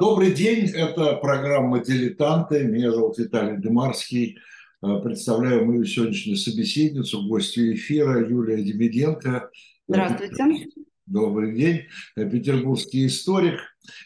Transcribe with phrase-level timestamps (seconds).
[0.00, 2.64] Добрый день, это программа «Дилетанты».
[2.64, 4.38] Меня зовут Виталий Демарский.
[4.80, 9.50] Э, представляю мою сегодняшнюю собеседницу, гостью эфира Юлия Демиденко.
[9.88, 10.68] Здравствуйте.
[11.06, 11.80] Добрый день.
[12.16, 13.58] Э, петербургский историк.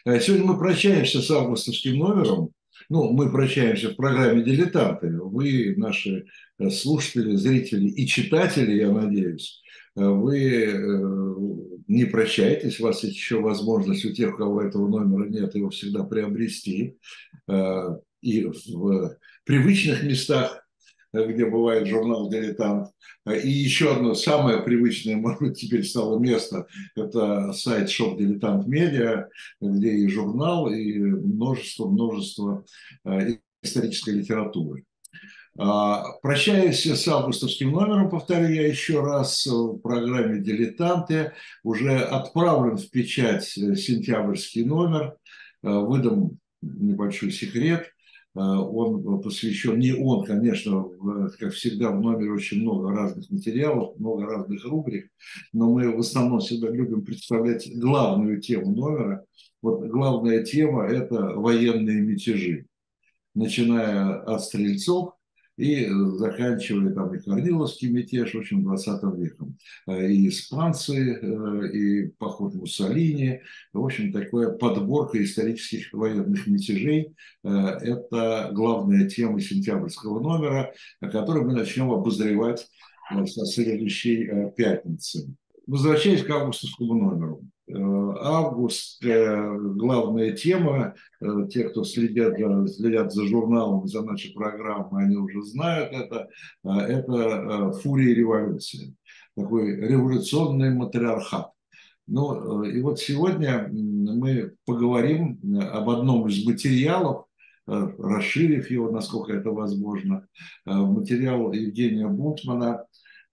[0.07, 2.53] Э, сегодня мы прощаемся с августовским номером.
[2.89, 5.11] Ну, мы прощаемся в программе «Дилетанты».
[5.21, 6.25] Вы, наши
[6.71, 9.61] слушатели, зрители и читатели, я надеюсь,
[9.95, 15.55] вы не прощайтесь, у вас есть еще возможность у тех, у кого этого номера нет,
[15.55, 16.97] его всегда приобрести.
[17.49, 20.67] Э, и в привычных местах,
[21.13, 22.89] э, где бывает журнал «Дилетант».
[23.27, 26.67] И еще одно самое привычное, может быть, теперь стало место,
[26.97, 29.29] это сайт Shop Дилетант Медиа,
[29.61, 32.65] где и журнал, и множество-множество
[33.05, 34.85] э, исторической литературы.
[35.59, 41.33] А, прощаюсь с августовским номером, повторю я еще раз, в программе «Дилетанты».
[41.63, 45.17] Уже отправлен в печать сентябрьский номер.
[45.63, 47.89] А, выдам небольшой секрет.
[48.35, 50.87] Он посвящен, не он, конечно,
[51.39, 55.11] как всегда в номере очень много разных материалов, много разных рубрик,
[55.53, 59.27] но мы в основном всегда любим представлять главную тему номера.
[59.61, 62.65] Вот главная тема– это военные мятежи,
[63.35, 65.13] начиная от стрельцов–
[65.57, 65.87] и
[66.17, 69.59] заканчивая там и Корниловский мятеж, в общем, 20 веком.
[69.87, 73.41] Э, и испанцы, э, и поход Муссолини,
[73.73, 77.15] в общем, такая подборка исторических военных мятежей.
[77.45, 77.49] Э,
[77.81, 82.67] это главная тема сентябрьского номера, который мы начнем обозревать
[83.27, 85.29] со следующей пятницы.
[85.67, 87.43] Возвращаясь к августовскому номеру.
[88.23, 92.37] Э, август, э, главная тема, э, те, кто следят,
[92.71, 96.29] следят за журналом, за нашей программой, они уже знают это,
[96.65, 98.95] это фурия революции,
[99.37, 101.51] такой революционный матриархат.
[102.07, 105.39] Ну, и вот сегодня мы поговорим
[105.73, 107.27] об одном из материалов,
[107.67, 110.27] расширив его, насколько это возможно,
[110.65, 112.85] материал Евгения Бунтмана,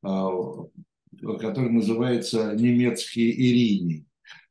[0.01, 4.05] который называется «Немецкие Ирини».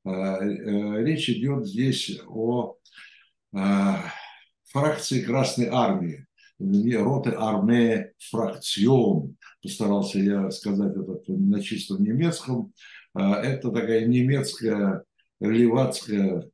[0.08, 2.76] Э, э, речь идет здесь о
[3.52, 3.58] э,
[4.70, 6.26] фракции Красной Армии,
[6.58, 12.72] роты армия фракцион, постарался я сказать это на чистом немецком.
[13.14, 15.04] Это такая немецкая
[15.40, 16.48] левацкая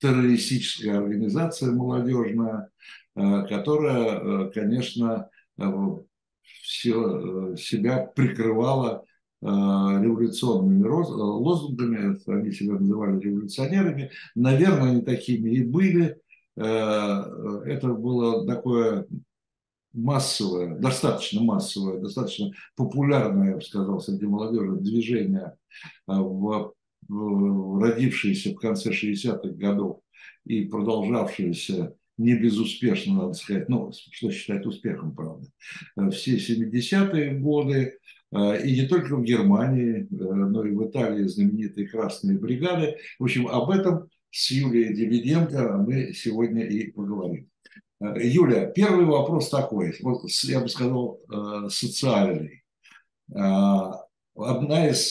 [0.00, 2.68] террористическая организация молодежная,
[3.14, 5.28] которая, конечно,
[6.62, 9.04] все, себя прикрывала
[9.44, 16.18] революционными лозунгами, они себя называли революционерами, наверное, они такими и были.
[16.56, 19.06] Э, это было такое
[19.92, 25.54] массовое, достаточно массовое, достаточно популярное, я бы сказал, среди молодежи движение,
[26.08, 26.12] э,
[27.08, 30.00] родившееся в конце 60-х годов
[30.46, 35.48] и продолжавшееся не безуспешно, надо сказать, ну, что считать успехом, правда,
[36.12, 37.98] все 70-е годы,
[38.34, 42.96] и не только в Германии, э, но и в Италии знаменитые красные бригады.
[43.18, 47.48] В общем, об этом с Юлией Дивиденко мы сегодня и поговорим.
[48.00, 52.62] Э, Юля, первый вопрос такой, вот я бы сказал, э, социальный.
[54.36, 55.08] Одна из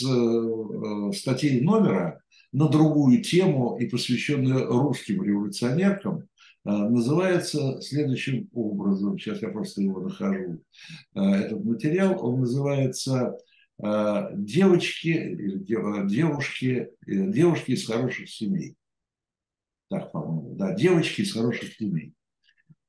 [1.17, 6.23] статей номера на другую тему и посвященная русским революционеркам а,
[6.65, 9.19] называется следующим образом.
[9.19, 10.63] Сейчас я просто его нахожу.
[11.13, 13.37] А, этот материал, он называется
[13.81, 15.35] а, «Девочки,
[15.65, 18.75] девушки, э, девушки из хороших семей».
[19.89, 22.13] Так, по-моему, да, девочки из хороших семей.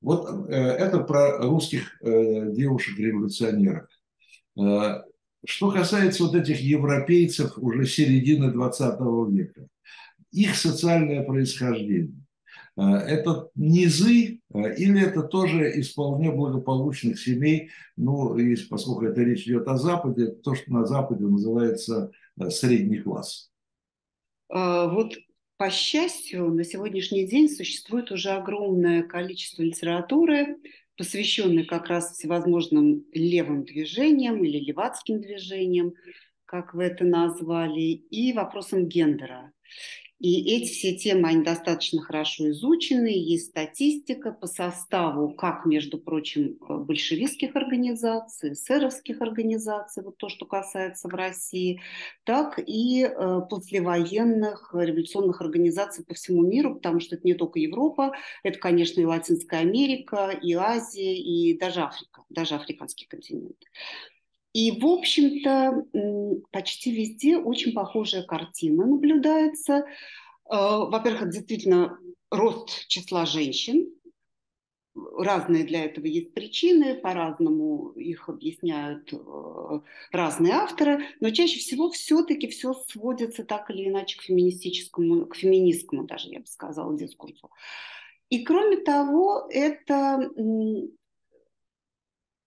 [0.00, 3.88] Вот э, это про русских э, девушек-революционеров.
[5.46, 9.66] Что касается вот этих европейцев уже середины 20 века,
[10.30, 12.23] их социальное происхождение.
[12.76, 19.22] Э, это низы э, или это тоже из вполне благополучных семей, ну, и поскольку это
[19.22, 23.50] речь идет о Западе, то, что на Западе называется э, средний класс?
[24.48, 25.14] Вот
[25.56, 30.58] по счастью, на сегодняшний день существует уже огромное количество литературы,
[30.96, 35.94] посвященной как раз всевозможным левым движениям или левацким движениям,
[36.44, 39.52] как вы это назвали, и вопросам гендера.
[40.24, 46.56] И эти все темы, они достаточно хорошо изучены, есть статистика по составу, как, между прочим,
[46.66, 51.82] э, большевистских организаций, эсеровских организаций, вот то, что касается в России,
[52.24, 58.14] так и э, послевоенных революционных организаций по всему миру, потому что это не только Европа,
[58.42, 63.58] это, конечно, и Латинская Америка, и Азия, и даже Африка, даже африканский континент.
[64.54, 65.84] И, в общем-то,
[66.52, 69.78] почти везде очень похожая картина наблюдается.
[69.78, 69.84] Э,
[70.48, 71.98] во-первых, действительно
[72.30, 73.92] рост числа женщин.
[74.94, 79.80] Разные для этого есть причины, по-разному их объясняют э,
[80.12, 86.04] разные авторы, но чаще всего все-таки все сводится так или иначе к феминистическому, к феминистскому
[86.04, 87.50] даже, я бы сказала, дискурсу.
[88.28, 90.30] И кроме того, это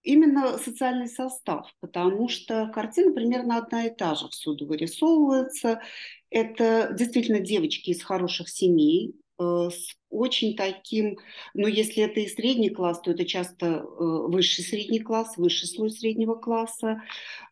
[0.08, 5.82] именно социальный состав, потому что картина примерно одна и та же всюду вырисовывается.
[6.30, 11.18] Это действительно девочки из хороших семей, э, с очень таким,
[11.54, 15.92] ну если это и средний класс, то это часто э, высший средний класс, высший слой
[15.92, 17.02] среднего класса.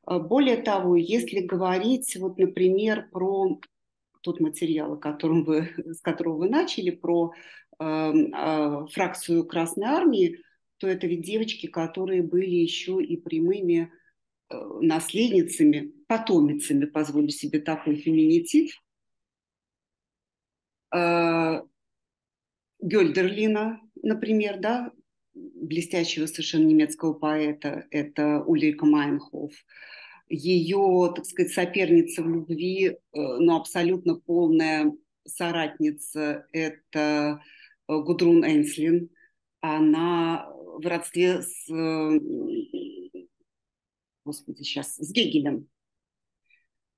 [0.08, 3.60] Э, более того, если говорить, вот, например, про
[4.22, 7.34] тот материал, о котором вы, с которого вы начали, про
[7.80, 10.40] э, э, фракцию Красной Армии,
[10.78, 13.92] то это ведь девочки, которые были еще и прямыми
[14.50, 18.72] э, наследницами, потомицами, позволю себе такой феминитив,
[20.94, 21.62] э,
[22.82, 24.92] Гёльдерлина, например, да,
[25.34, 29.54] блестящего совершенно немецкого поэта, это Ульрика Майнхоф.
[30.28, 34.92] Ее, так сказать, соперница в любви, э, но абсолютно полная
[35.26, 37.42] соратница, это
[37.88, 39.10] Гудрун Энслин.
[39.62, 41.68] Она в родстве с,
[44.26, 45.68] господи, сейчас, с Гегелем.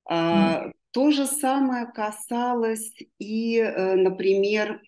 [0.10, 0.72] Mm.
[0.92, 4.82] То же самое касалось и, э, например,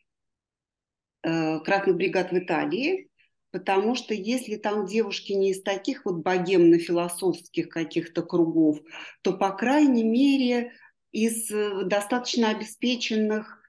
[1.21, 3.09] э, красных бригад в Италии,
[3.51, 8.79] потому что если там девушки не из таких вот богемно-философских каких-то кругов,
[9.21, 10.71] то, по крайней мере,
[11.11, 13.61] из э, достаточно обеспеченных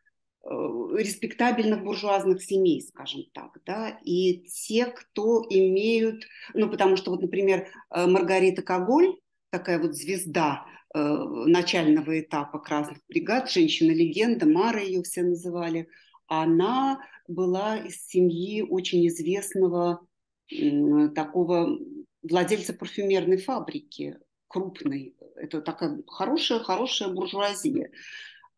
[1.00, 6.24] респектабельных буржуазных семей, скажем так, да, и те, кто имеют,
[6.54, 9.16] ну, потому что вот, например, э, Маргарита Коголь,
[9.50, 15.88] такая вот звезда э, начального этапа красных бригад, женщина-легенда, Мара ее все называли,
[16.26, 20.06] она была из семьи очень известного
[20.52, 21.78] э, такого
[22.22, 24.18] владельца парфюмерной фабрики,
[24.48, 25.16] крупной.
[25.36, 27.90] Это такая хорошая, хорошая буржуазия.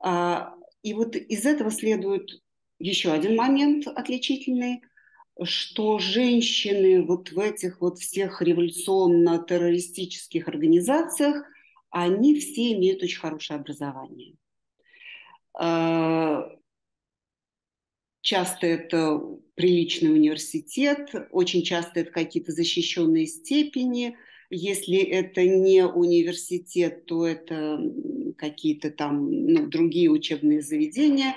[0.01, 2.43] А, и вот из этого следует
[2.79, 4.83] еще один момент отличительный,
[5.45, 11.47] что женщины вот в этих вот всех революционно-террористических организациях,
[11.91, 14.35] они все имеют очень хорошее образование.
[15.55, 16.51] А,
[18.21, 19.21] часто это
[19.55, 24.19] приличный университет, очень часто это какие-то защищенные степени–
[24.55, 27.81] если это не университет, то это
[28.35, 31.35] какие-то там ну, другие учебные заведения.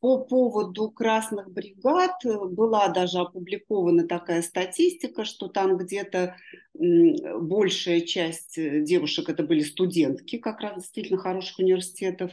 [0.00, 6.36] По поводу красных бригад была даже опубликована такая статистика, что там где-то
[6.74, 12.32] большая часть девушек это были студентки как раз действительно хороших университетов,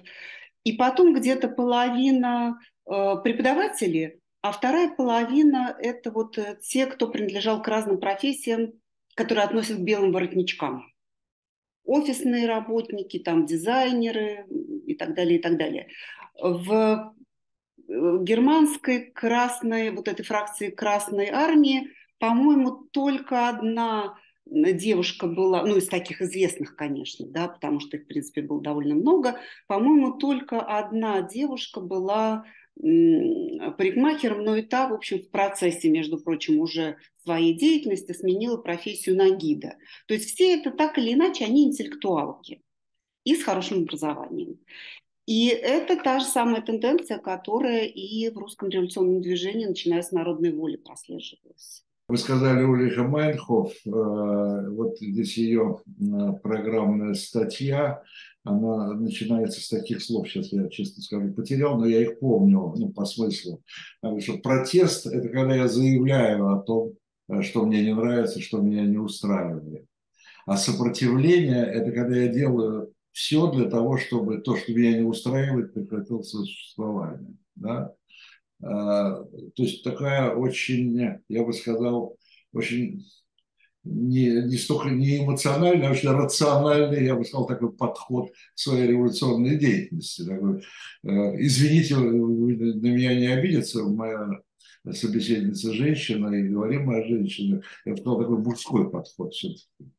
[0.64, 7.62] и потом где-то половина э, преподавателей, а вторая половина это вот э, те, кто принадлежал
[7.62, 8.74] к разным профессиям,
[9.16, 10.86] которые относят к белым воротничкам.
[11.90, 14.46] Офисные работники, там дизайнеры
[14.86, 15.88] и так далее, и так далее.
[16.40, 16.72] В
[17.88, 21.90] э, германской красной, вот этой фракции Красной Армии,
[22.20, 24.16] по-моему, только одна
[24.46, 28.94] девушка была, ну, из таких известных, конечно, да, потому что их, в принципе, было довольно
[28.94, 32.46] много, по-моему, только одна девушка была
[32.80, 36.98] парикмахером, но и та, в общем, в процессе, между прочим, уже
[37.30, 39.76] своей деятельности сменила профессию на гида.
[40.08, 42.64] То есть все это так или иначе, они интеллектуалки
[43.24, 44.58] и с хорошим образованием.
[45.28, 50.52] И это та же самая тенденция, которая и в русском революционном движении, начиная с народной
[50.52, 51.84] воли, прослеживалась.
[52.08, 58.02] Вы сказали Ульриха Майнхоф, э, вот здесь ее э, программная статья,
[58.44, 62.90] она начинается с таких слов, сейчас я честно скажу, потерял, но я их помню, ну,
[62.90, 63.62] по смыслу.
[64.20, 66.94] Что протест– это когда я заявляю о том,
[67.42, 69.86] что мне не нравится, что меня не устраивает.
[70.46, 75.74] А сопротивление– это когда я делаю все для того, чтобы то, что меня не устраивает,
[75.74, 77.36] прекратило существование.
[77.56, 77.94] Да?
[78.62, 82.18] А, то есть такая очень, я бы сказал,
[82.54, 83.06] очень
[83.84, 88.88] не, не столько не эмоциональный, а очень рациональный, я бы сказал, такой подход к своей
[88.88, 90.26] революционной деятельности.
[90.26, 90.62] Такой,
[91.04, 94.28] э, извините, на меня не обидится, моя
[94.92, 97.62] собеседница женщина, и говорим мы о женщине.
[97.86, 99.92] Я бы сказал, такой мужской подход все-таки.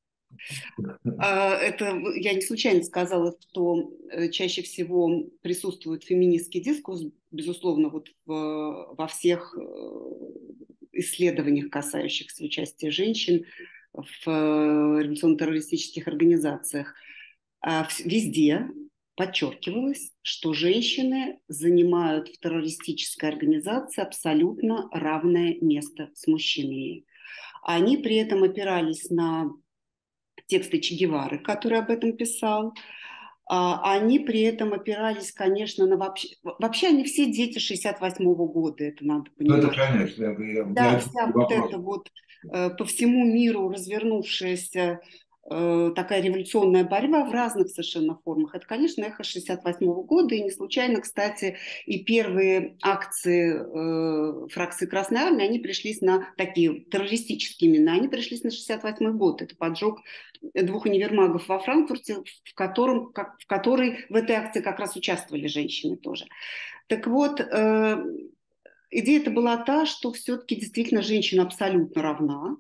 [1.18, 8.08] А, это я не случайно сказала, что э, чаще всего присутствует феминистский дискурс, безусловно, вот
[8.26, 9.62] в, во всех э,
[10.92, 13.44] исследованиях, касающихся участия женщин
[13.92, 16.94] в э, революционно-террористических организациях.
[17.60, 18.68] А везде,
[19.20, 27.04] подчеркивалось, что женщины занимают в террористической организации абсолютно равное место с мужчинами.
[27.62, 29.50] Они при этом опирались на
[30.46, 32.72] тексты Че Гевары, который об этом писал,
[33.46, 36.28] а, они при этом опирались, конечно, на вообще...
[36.42, 39.62] Вообще они все дети 68-го года, это надо понимать.
[39.62, 40.24] Ну, это, конечно.
[40.24, 42.08] Я, я, да, вся вот эта вот
[42.50, 45.00] э, по всему миру развернувшаяся
[45.50, 48.54] такая революционная борьба в разных совершенно формах.
[48.54, 55.22] Это, конечно, эхо 68 года, и не случайно, кстати, и первые акции э, фракции Красной
[55.22, 59.42] Армии, они пришлись на такие террористические имена, они пришлись на 68 год.
[59.42, 60.00] Это поджог
[60.54, 65.48] двух универмагов во Франкфурте, в, котором, как, в которой в этой акции как раз участвовали
[65.48, 66.26] женщины тоже.
[66.86, 68.04] Так вот, э,
[68.92, 72.56] идея это была та, что все-таки действительно женщина абсолютно равна.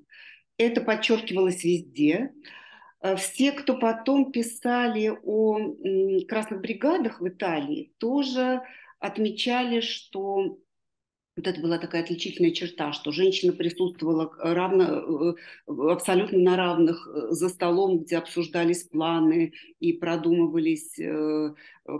[0.58, 2.32] Это подчеркивалось везде.
[3.02, 5.58] Э, все, кто потом писали о
[6.28, 8.62] красных бригадах в Италии, тоже
[8.98, 10.58] отмечали, что
[11.36, 15.34] вот это была такая отличительная черта, что женщина присутствовала равно,
[15.66, 20.98] э, абсолютно на равных э, за столом, где обсуждались планы и продумывались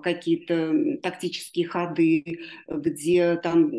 [0.03, 3.71] какие-то тактические ходы, где там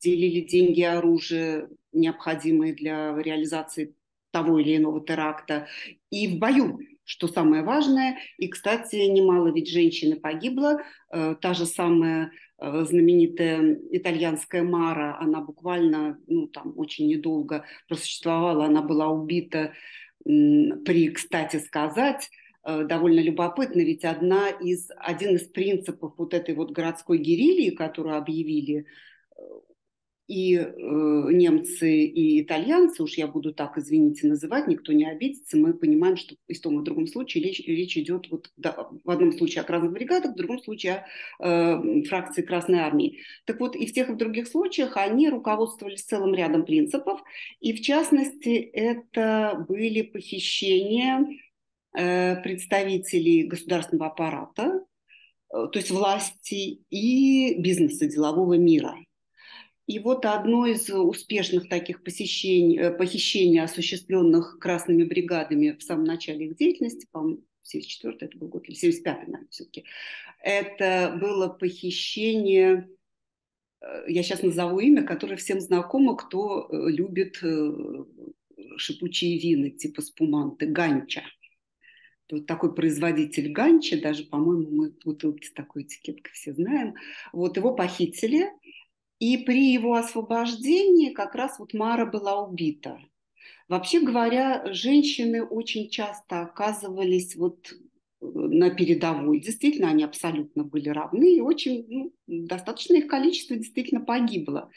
[0.00, 3.94] делили деньги оружие, необходимые для реализации
[4.32, 5.68] того или иного теракта,
[6.10, 8.18] и в бою, что самое важное.
[8.38, 10.80] И, кстати, немало ведь женщин погибло.
[11.10, 18.66] Э, та же самая э, знаменитая итальянская Мара, она буквально, ну, там, очень недолго просуществовала,
[18.66, 19.72] она была убита
[20.24, 22.30] при, кстати сказать,
[22.64, 28.16] э, довольно любопытно, ведь одна из, один из принципов вот этой вот городской герильи, которую
[28.16, 28.86] объявили
[30.32, 35.74] и э, немцы, и итальянцы, уж я буду так, извините, называть, никто не обидится, мы
[35.74, 39.10] понимаем, что и в том и в другом случае речь, речь идет вот, да, в
[39.10, 41.04] одном случае о красных бригадах, в другом случае
[41.38, 43.18] о э, фракции Красной Армии.
[43.44, 47.20] Так вот, и в тех и в других случаях они руководствовались целым рядом принципов,
[47.60, 51.26] и в частности это были похищения
[51.94, 54.80] э, представителей государственного аппарата,
[55.52, 58.96] э, то есть власти и бизнеса, делового мира–
[59.86, 66.46] и вот одно из успешных таких посещений, э, похищений, осуществленных красными бригадами в самом начале
[66.46, 69.84] их деятельности, по-моему, 74 это был год, или 75 наверное, все-таки,
[70.40, 72.88] это было похищение,
[73.80, 77.42] э, я сейчас назову имя, которое всем знакомо, кто э, любит
[78.76, 81.22] шипучие вины, типа спуманты, ганча.
[82.30, 86.94] Вот такой производитель ганча, даже, по-моему, мы бутылки с такой этикеткой все знаем.
[87.32, 88.46] Вот его похитили,
[89.22, 92.98] и при его освобождении как раз вот Мара была убита.
[93.68, 97.76] Вообще говоря, женщины очень часто оказывались вот э,
[98.20, 99.38] на передовой.
[99.38, 104.72] Действительно, они абсолютно были равны, и очень ну, достаточное их количество действительно погибло.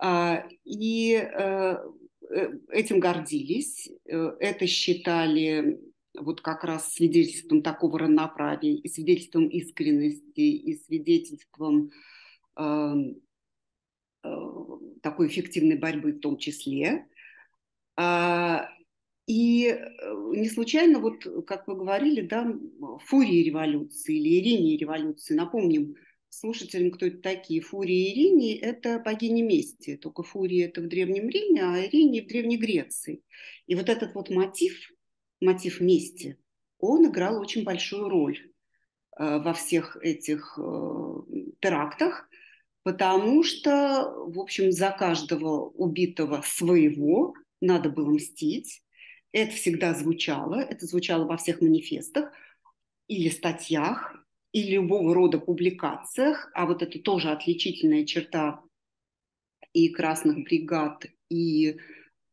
[0.00, 1.76] А, и э,
[2.30, 5.78] э, этим гордились, это считали
[6.18, 11.92] вот как раз свидетельством такого равноправия, и свидетельством искренности, и свидетельством
[12.56, 13.22] эм,
[15.02, 17.06] такой эффективной борьбы в том числе.
[17.96, 18.68] А,
[19.26, 19.78] и э,
[20.34, 22.50] не случайно, вот как вы говорили, да,
[23.06, 25.96] фурии революции или Иринии революции, напомним
[26.28, 27.60] слушателям, кто это такие.
[27.60, 32.28] Фурии и Иринии– это богини мести, только Фурии– это в Древнем Риме, а Иринии– в
[32.28, 33.22] Древней Греции.
[33.66, 34.74] И вот этот вот мотив,
[35.40, 36.38] мотив мести,
[36.78, 38.38] он играл очень большую роль
[39.18, 40.58] э, во всех этих
[41.60, 42.27] терактах,
[42.82, 48.82] потому что, в общем, за каждого убитого своего надо было мстить.
[49.32, 52.32] Это всегда звучало, это звучало во всех манифестах
[53.08, 54.14] или статьях,
[54.52, 58.62] и любого рода публикациях, а вот это тоже отличительная черта
[59.72, 61.76] и красных бригад, и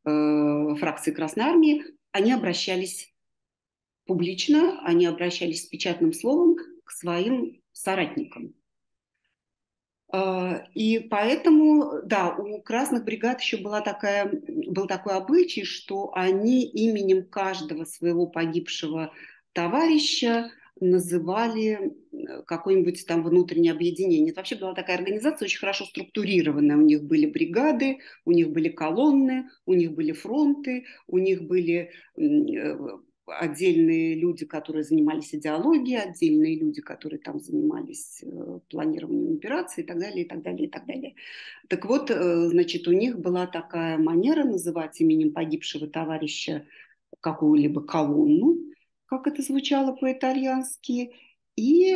[0.06, 3.14] э, фракции Красной Армии, они обращались
[4.06, 8.54] публично, они обращались с печатным словом к своим соратникам.
[10.12, 14.32] А, и поэтому, да, у красных бригад еще была такая,
[14.68, 19.12] был такой обычай, что они именем каждого своего погибшего
[19.54, 21.96] товарища называли
[22.48, 24.32] какое-нибудь там внутреннее объединение.
[24.32, 26.76] Это вообще была такая организация очень хорошо структурированная.
[26.76, 31.92] У них были бригады, у них были колонны, у них были фронты, у них были
[32.18, 32.78] э,
[33.28, 40.00] отдельные люди, которые занимались идеологией, отдельные люди, которые там занимались э, планированием операций и так
[40.00, 41.16] далее, и так далее, и так далее.
[41.68, 46.66] Так вот, э, значит, у них была такая манера называть именем погибшего товарища
[47.22, 48.58] какую-либо колонну,
[49.06, 51.12] как это звучало по-итальянски,
[51.58, 51.96] И,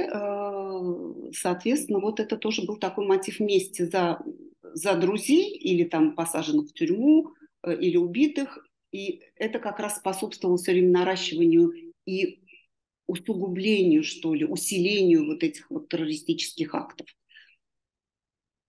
[1.33, 4.19] соответственно, вот это тоже был такой мотив мести за,
[4.61, 7.33] за друзей или там посаженных в тюрьму,
[7.67, 8.65] или убитых.
[8.91, 11.73] И это как раз способствовало все время наращиванию
[12.05, 12.41] и
[13.07, 17.07] усугублению, что ли, усилению вот этих вот террористических актов.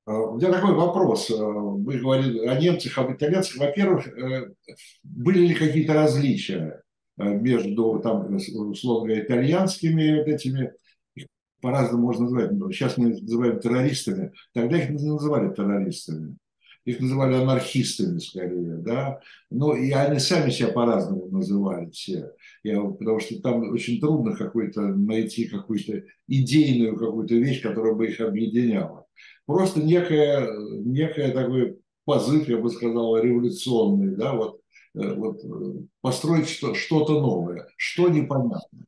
[0.07, 1.31] А, у меня такой вопрос.
[1.31, 3.59] А, вы говорили о немцах, об итальянцах.
[3.59, 4.55] Во-первых, э,
[5.03, 6.83] были ли какие-то различия
[7.19, 10.73] э, между, там, условно говоря, итальянскими вот этими,
[11.15, 11.27] их
[11.61, 12.75] по-разному можно называть.
[12.75, 14.33] Сейчас мы их называем террористами.
[14.53, 16.37] Тогда их не называли террористами
[16.91, 19.21] их называли анархистами скорее, да,
[19.51, 22.33] но и они сами себя по-разному называли все,
[22.63, 28.21] Я, потому что там очень трудно какой-то найти какую-то идейную какую-то вещь, которая бы их
[28.21, 29.07] объединяла.
[29.47, 30.49] Просто некая,
[30.85, 34.61] некая такой позыв, я бы сказал, революционный, да, вот,
[34.95, 38.87] э, вот э, построить что-то новое, что непонятно.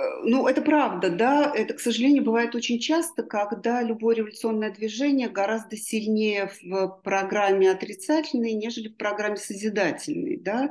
[0.00, 1.52] Э, ну, это правда, да.
[1.54, 8.52] Это, к сожалению, бывает очень часто, когда любое революционное движение гораздо сильнее в программе отрицательной,
[8.52, 10.70] нежели в программе созидательной, да.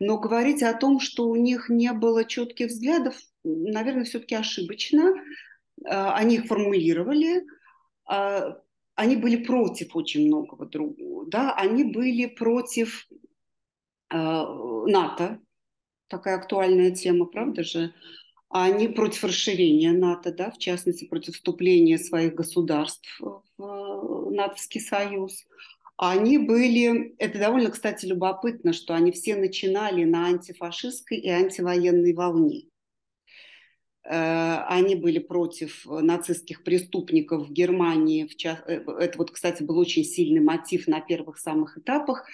[0.00, 5.14] Но говорить о том, что у них не было четких взглядов, наверное, все-таки ошибочно.
[5.84, 7.44] Э, они их формулировали,
[8.06, 8.58] а,
[8.94, 11.54] они были против очень многого другого, да.
[11.54, 13.08] Они были против
[14.10, 15.40] э, НАТО,
[16.08, 17.94] такая актуальная тема, правда же?
[18.50, 23.20] Они против расширения НАТО, да, в частности, против вступления своих государств
[23.58, 25.46] в НАТОвский союз.
[25.96, 32.68] Они были, это довольно, кстати, любопытно, что они все начинали на антифашистской и антивоенной волне.
[34.04, 38.28] Э, они были против нацистских преступников в Германии.
[38.44, 42.26] Э, это вот, кстати, был очень сильный мотив на первых самых этапах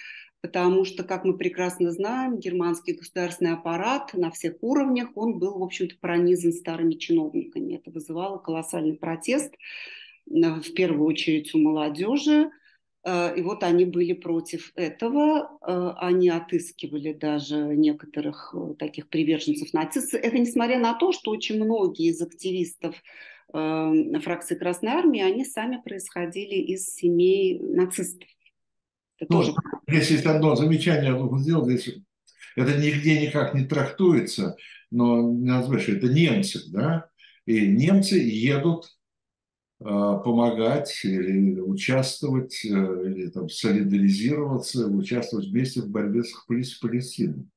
[0.45, 5.63] потому что, как мы прекрасно знаем, германский государственный аппарат на всех уровнях, он был, в
[5.63, 7.73] общем-то, пронизан старыми чиновниками.
[7.73, 12.51] Это вызывало колоссальный протест, э, в первую очередь у молодежи,
[13.03, 20.21] э, и вот они были против этого, э, они отыскивали даже некоторых таких приверженцев нацистов.
[20.21, 22.95] Это несмотря на то, что очень многие из активистов
[23.51, 28.27] фракции Красной Армии, они сами происходили из семей нацистов.
[29.19, 29.53] Это ну, тоже...
[29.87, 31.65] Здесь есть одно замечание, я должен сделать.
[31.69, 31.97] Здесь
[32.55, 34.55] это нигде никак не трактуется,
[34.91, 37.09] но назовешь это немцы, да?
[37.45, 38.85] И немцы едут
[39.79, 47.47] э, помогать или участвовать, э, или там солидаризироваться, участвовать вместе в борьбе с Палестиной.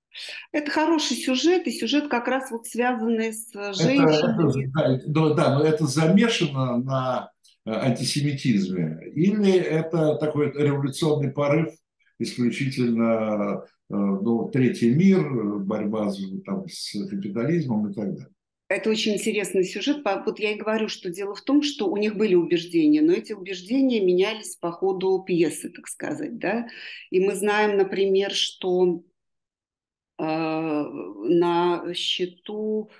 [0.53, 4.68] Это хороший сюжет, и сюжет как раз вот связанный с женщинами.
[4.68, 7.31] Это, это, да, да, но это замешано на
[7.69, 11.71] антисемитизме, или это такой революционный порыв
[12.19, 16.13] исключительно э, ну, третий мир, борьба
[16.45, 18.29] там, с капитализмом и так далее.
[18.69, 20.03] Это очень интересный сюжет.
[20.05, 23.33] Вот я и говорю, что дело в том, что у них были убеждения, но эти
[23.33, 26.39] убеждения менялись по ходу пьесы, так сказать.
[26.39, 26.69] Да?
[27.11, 29.03] И мы знаем, например, что
[30.19, 32.95] э, на счету а,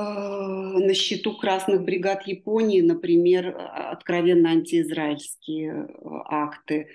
[0.00, 6.88] на счету красных бригад Японии, например, а, откровенно антиизраильские а, акты.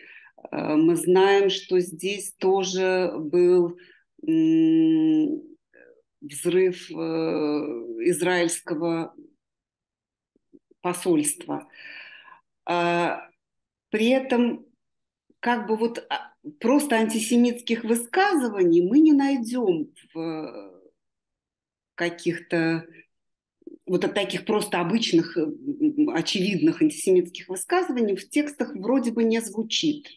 [0.52, 3.78] Мы знаем, что здесь тоже был
[6.22, 9.16] взрыв э, израильского
[10.82, 11.70] посольства.
[12.66, 14.66] При этом
[15.40, 16.06] как бы вот
[16.60, 20.73] просто антисемитских высказываний мы не найдем в
[21.96, 22.86] каких-то
[23.86, 25.46] вот от таких просто обычных, э,
[26.14, 30.08] очевидных антисемитских высказываний в текстах вроде бы не звучит.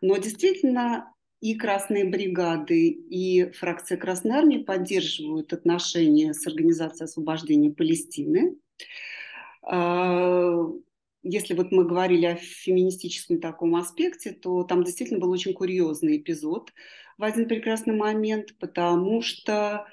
[0.00, 8.56] Но действительно и красные бригады, и фракция Красной Армии поддерживают отношения с Организацией освобождения Палестины.
[9.62, 10.64] А,
[11.22, 16.72] если вот мы говорили о феминистическом таком аспекте, то там действительно был очень курьезный эпизод
[17.18, 19.86] в один прекрасный момент, потому что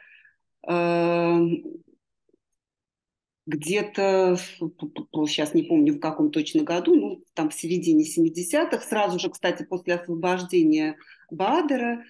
[3.47, 9.29] где-то, сейчас не помню в каком точно году, ну, там в середине 70-х, сразу же,
[9.29, 10.97] кстати, после освобождения
[11.29, 12.03] Бадера,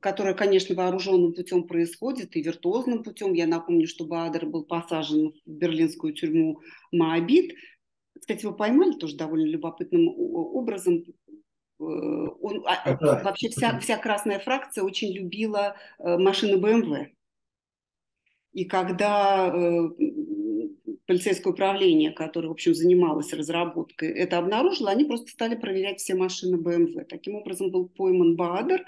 [0.00, 3.32] которое, конечно, вооруженным путем происходит и виртуозным путем.
[3.32, 6.60] Я напомню, что Бадер был посажен в берлинскую тюрьму
[6.92, 7.54] Моабит.
[8.18, 11.04] Кстати, его поймали тоже довольно любопытным образом.
[11.78, 13.20] Э, он, а, Это...
[13.24, 17.15] Вообще вся, вся красная фракция очень любила э, машины BMW.
[18.56, 19.90] И когда э,
[21.04, 26.56] полицейское управление, которое, в общем, занималось разработкой, это обнаружило, они просто стали проверять все машины
[26.56, 27.04] BMW.
[27.04, 28.82] Таким образом был пойман Баадер.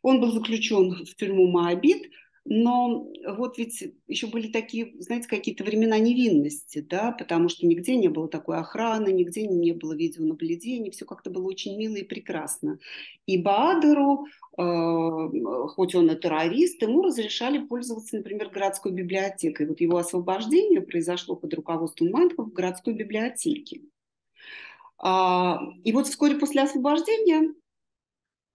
[0.00, 2.10] Он был заключен в тюрьму Моабит.
[2.46, 8.08] Но вот ведь еще были такие, знаете, какие-то времена невинности, да, потому что нигде не
[8.08, 12.78] было такой охраны, нигде не было видеонаблюдения, все как-то было очень мило и прекрасно.
[13.26, 14.24] И Баадеру,
[14.60, 19.66] хоть он и террорист, ему разрешали пользоваться, например, городской библиотекой.
[19.66, 23.82] Вот его освобождение произошло под руководством Мантхов в городской библиотеке.
[24.98, 27.54] А, и вот вскоре после освобождения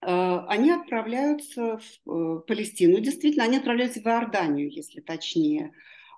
[0.06, 3.00] Э, они отправляются в э, Палестину.
[3.00, 5.72] Действительно, они отправляются в Иорданию, если точнее.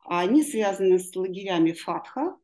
[0.05, 2.37] Они связаны с лагерями Фатха,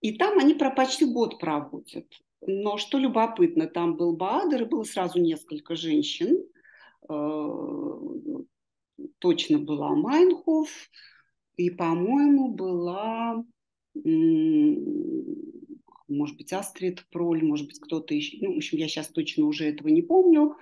[0.00, 2.06] и там они про почти год проводят.
[2.40, 6.44] Но что любопытно, там был Баадр, и было сразу несколько женщин.
[7.08, 7.98] Э,
[9.18, 10.68] точно была Майнхоф,
[11.56, 13.44] и, по-моему, была
[16.08, 18.38] может быть, Астрид Проль, может быть, кто-то еще.
[18.40, 20.56] Ну, в общем, я сейчас точно уже этого не помню.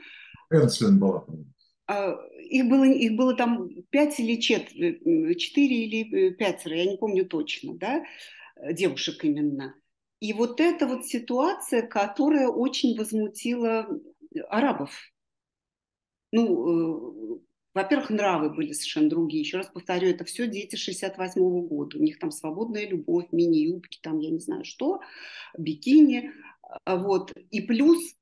[0.51, 1.25] Энсвин была.
[1.87, 7.25] А, их было, их было там пять или четыре, четыре или пятеро, я не помню
[7.27, 8.05] точно, да,
[8.73, 9.75] девушек именно.
[10.21, 13.87] И вот эта вот ситуация, которая очень возмутила
[14.49, 14.91] арабов.
[16.37, 17.39] Ну, э,
[17.73, 19.41] во-первых, нравы были совершенно другие.
[19.41, 21.97] Еще раз повторю, это все дети 68 -го года.
[21.97, 25.01] У них там свободная любовь, мини-юбки, там я не знаю что,
[25.57, 26.31] бикини.
[26.85, 27.33] А, вот.
[27.51, 28.17] И плюс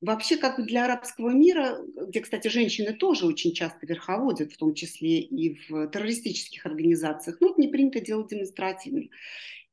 [0.00, 5.18] вообще как для арабского мира, где, кстати, женщины тоже очень часто верховодят, в том числе
[5.18, 9.08] и в террористических организациях, ну, это не принято делать демонстративно.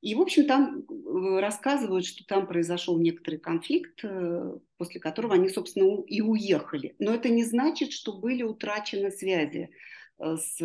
[0.05, 5.49] И, в общем, там э, рассказывают, что там произошел некоторый конфликт, э, после которого они,
[5.49, 6.93] собственно, и уехали.
[6.99, 9.71] Но это не значит, что были утрачены связи
[10.19, 10.57] э, с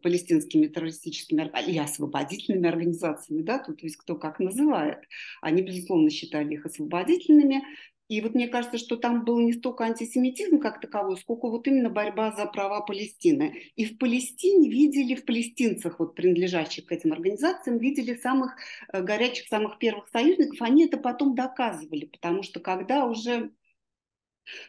[0.00, 5.00] палестинскими террористическими и освободительными организациями, да, тут есть кто как называет.
[5.42, 7.64] Они, безусловно, считали их освободительными,
[8.08, 11.90] и вот мне кажется, что там был не столько антисемитизм как таковой, сколько вот именно
[11.90, 13.72] борьба за права Палестины.
[13.74, 18.54] И в Палестине видели, в палестинцах, вот принадлежащих к этим организациям, видели самых
[18.92, 20.62] э, горячих, самых первых союзников.
[20.62, 23.50] Они это потом доказывали, потому что когда уже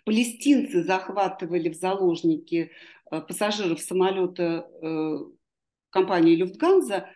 [0.04, 2.71] палестинцы захватывали в заложники
[3.12, 5.17] э, пассажиров самолета э,
[5.91, 7.08] компании Люфтганза,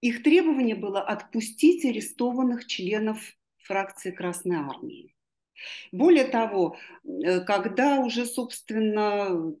[0.00, 3.18] их требование было отпустить арестованных членов
[3.58, 5.14] фракции Красной Армии.
[5.92, 9.54] Более того, э, когда уже, собственно,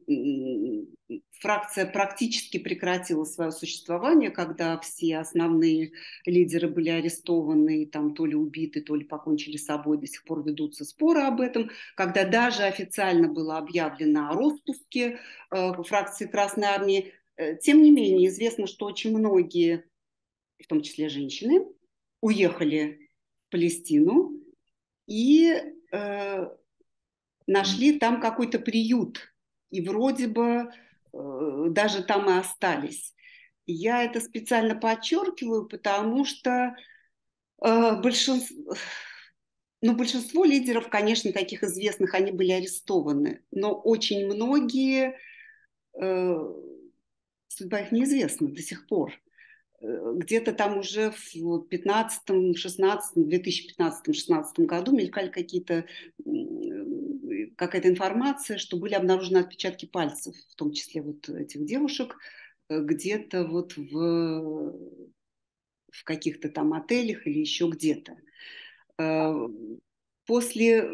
[1.42, 5.92] фракция практически прекратила свое существование, когда все основные
[6.24, 10.44] лидеры были арестованы, там то ли убиты, то ли покончили с собой, до сих пор
[10.44, 15.18] ведутся споры об этом, когда даже официально было объявлено о распуске
[15.50, 19.84] э, фракции Красной Армии, э, тем не менее известно, что очень многие,
[20.62, 21.66] в том числе женщины,
[22.20, 23.10] уехали
[23.48, 24.40] в Палестину
[25.06, 25.52] и
[25.92, 26.48] э,
[27.46, 29.32] нашли там какой-то приют.
[29.70, 30.70] И вроде бы
[31.12, 33.14] э, даже там и остались.
[33.66, 36.74] Я это специально подчеркиваю, потому что
[37.64, 38.74] э, большинство,
[39.80, 45.18] ну, большинство лидеров, конечно, таких известных, они были арестованы, но очень многие,
[46.00, 46.36] э,
[47.48, 49.12] судьба их неизвестна до сих пор.
[49.82, 55.84] Э, где-то там уже в 15 16 2015-16 году мелькали какие-то
[57.56, 62.16] какая-то информация, что были обнаружены отпечатки пальцев, в том числе вот этих девушек,
[62.68, 64.72] э, где-то вот в,
[65.90, 68.16] в каких-то там отелях или еще где-то.
[68.98, 69.48] Э,
[70.26, 70.90] после,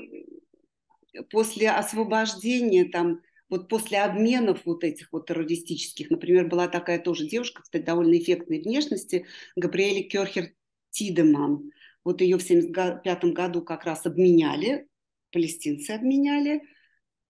[1.30, 7.62] после освобождения там вот после обменов вот этих вот террористических, например, была такая тоже девушка,
[7.62, 10.52] кстати, довольно эффектной внешности, Габриэля Керхер
[10.90, 11.70] Тидеман.
[12.04, 14.86] Вот ее в 1975 году как раз обменяли,
[15.32, 16.62] палестинцы обменяли,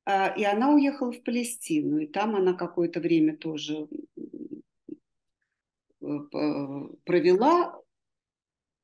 [0.05, 3.89] а, и она уехала в Палестину, и там она какое-то время тоже
[6.01, 6.07] э,
[7.05, 7.81] провела,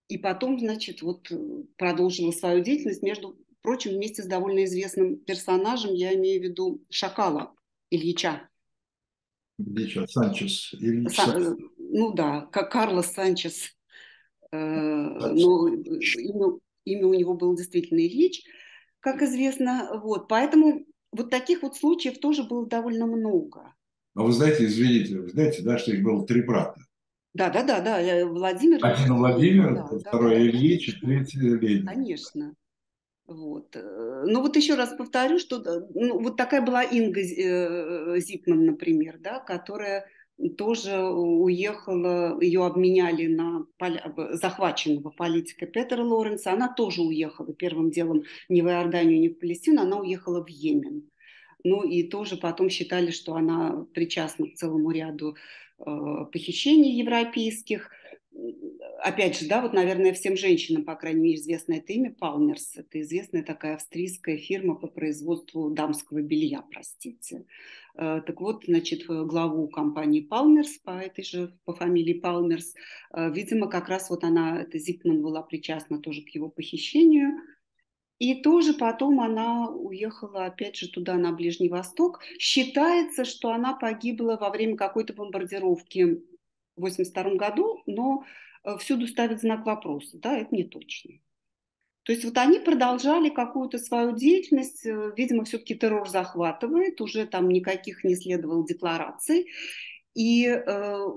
[0.08, 1.30] и потом, значит, вот
[1.76, 7.54] продолжила свою деятельность между Впрочем, вместе с довольно известным персонажем, я имею в виду Шакала
[7.88, 8.50] Ильича.
[9.58, 10.74] Ильича, Санчес.
[10.74, 11.16] Ильич.
[11.16, 13.74] Са, ну да, как Карлос Санчес.
[14.52, 18.42] Э, но имя, имя у него было действительно Ильич,
[19.00, 19.98] как известно.
[20.04, 23.72] Вот, поэтому вот таких вот случаев тоже было довольно много.
[24.14, 26.82] А вы знаете, извините, вы знаете, да, что их было три брата?
[27.32, 28.26] Да, да, да, да.
[28.26, 28.84] Владимир.
[28.84, 31.86] Один Владимир, да, второй да, Ильич, и третий Ленин.
[31.86, 32.54] Конечно.
[33.26, 33.74] Вот.
[33.74, 35.62] Э, ну вот еще раз повторю, что
[35.94, 40.06] ну, вот такая была Инга э, Зипман, например, да, которая
[40.58, 43.66] тоже уехала, ее обменяли на
[44.32, 49.82] захваченного политика Петера Лоренса, она тоже уехала первым делом не в Иорданию, не в Палестину,
[49.82, 51.08] она уехала в Йемен.
[51.62, 55.36] Ну и тоже потом считали, что она причастна к целому ряду
[55.78, 55.84] э,
[56.30, 57.90] похищений европейских.
[58.98, 62.76] Опять же, да, вот, наверное, всем женщинам, по крайней мере, известно это имя Палмерс.
[62.76, 67.44] Это известная такая австрийская фирма по производству дамского белья, простите.
[67.96, 72.74] Э, так вот, значит, главу компании Палмерс по этой же, по фамилии Палмерс,
[73.12, 77.40] э, видимо, как раз вот она, эта Зипман была причастна тоже к его похищению–
[78.18, 82.20] и тоже потом она уехала опять же туда, на Ближний Восток.
[82.38, 86.22] Считается, что она погибла во время какой-то бомбардировки
[86.76, 88.24] 1982 году, но
[88.64, 90.18] э, всюду ставят знак вопроса.
[90.18, 91.14] Да, это не точно.
[92.02, 97.48] То есть вот они продолжали какую-то свою деятельность, э, видимо, все-таки террор захватывает, уже там
[97.48, 99.48] никаких не следовало деклараций.
[100.14, 101.08] И э,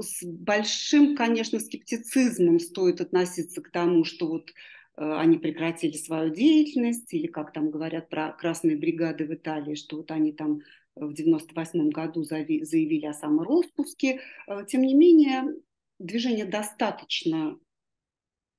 [0.00, 4.50] с большим, конечно, скептицизмом стоит относиться к тому, что вот
[4.96, 9.96] Э, они прекратили свою деятельность, или, как там говорят про красные бригады в Италии, что
[9.96, 10.60] вот они там
[10.96, 14.20] в 98 году заявили о самороспуске.
[14.46, 15.54] Э, тем не менее,
[15.98, 17.58] движения достаточно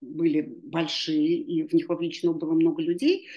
[0.01, 3.27] были большие, и в них вовлечено было много людей.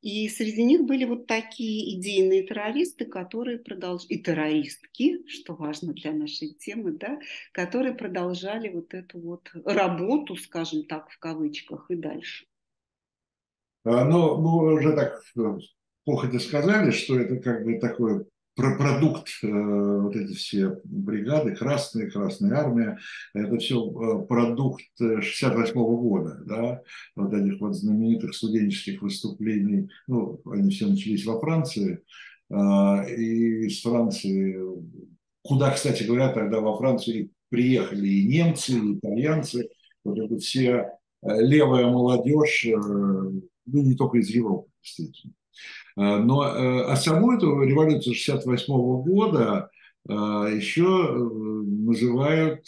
[0.00, 6.12] И среди них были вот такие идейные террористы, которые продолжали, и террористки, что важно для
[6.12, 7.18] нашей темы, да,
[7.52, 12.44] которые продолжали вот эту вот работу, скажем так, в кавычках, и дальше.
[13.84, 15.58] А, но мы уже так э,
[16.04, 22.08] походя сказали, что это как бы такой про продукт, э, вот эти все бригады, Красная,
[22.10, 22.98] Красная Армия,
[23.34, 26.82] это все э, продукт 68 -го года, да,
[27.16, 32.00] вот этих вот знаменитых студенческих выступлений, ну, они все начались во Франции,
[32.50, 34.56] а, и из Франции,
[35.42, 39.68] куда, кстати говоря, тогда во Францию приехали и немцы, и итальянцы,
[40.04, 40.90] вот это все
[41.22, 45.34] левая молодежь, ну, не только из Европы, действительно.
[45.96, 48.66] Э, но э, а саму эту революцию 68
[49.02, 49.70] года
[50.08, 52.64] э, еще называют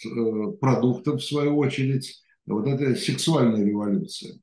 [0.61, 4.41] продуктом, в свою очередь, вот этой сексуальной революции.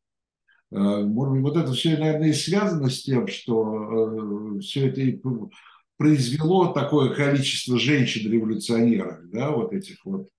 [0.71, 5.21] Может быть, вот это все, наверное, и связано с тем, что все это и
[5.97, 10.29] произвело такое количество женщин-революционеров, да, вот этих вот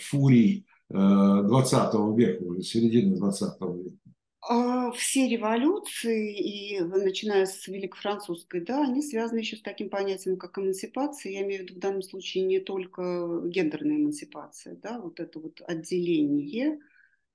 [0.00, 4.03] фурий 20 века, уже середины 20 века.
[4.46, 10.36] А, все революции, и начиная с Великой Французской, да, они связаны еще с таким понятием,
[10.36, 11.32] как эмансипация.
[11.32, 15.62] Я имею в виду в данном случае не только гендерная эмансипация, да, вот это вот
[15.66, 16.78] отделение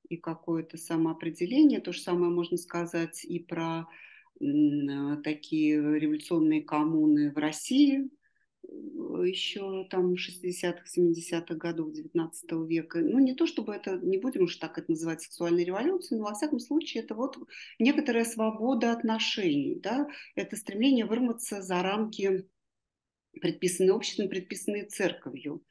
[0.07, 1.81] и какое-то самоопределение.
[1.81, 3.87] То же самое можно сказать и про
[5.23, 8.09] такие революционные коммуны в России,
[9.25, 12.99] еще там 60-х, 70-х годов 19 века.
[12.99, 16.33] Ну, не то чтобы это, не будем уж так это называть сексуальной революцией, но во
[16.33, 17.37] всяком случае это вот
[17.79, 22.47] некоторая свобода отношений, да, это стремление вырваться за рамки
[23.41, 25.63] предписанные обществом, предписанные церковью.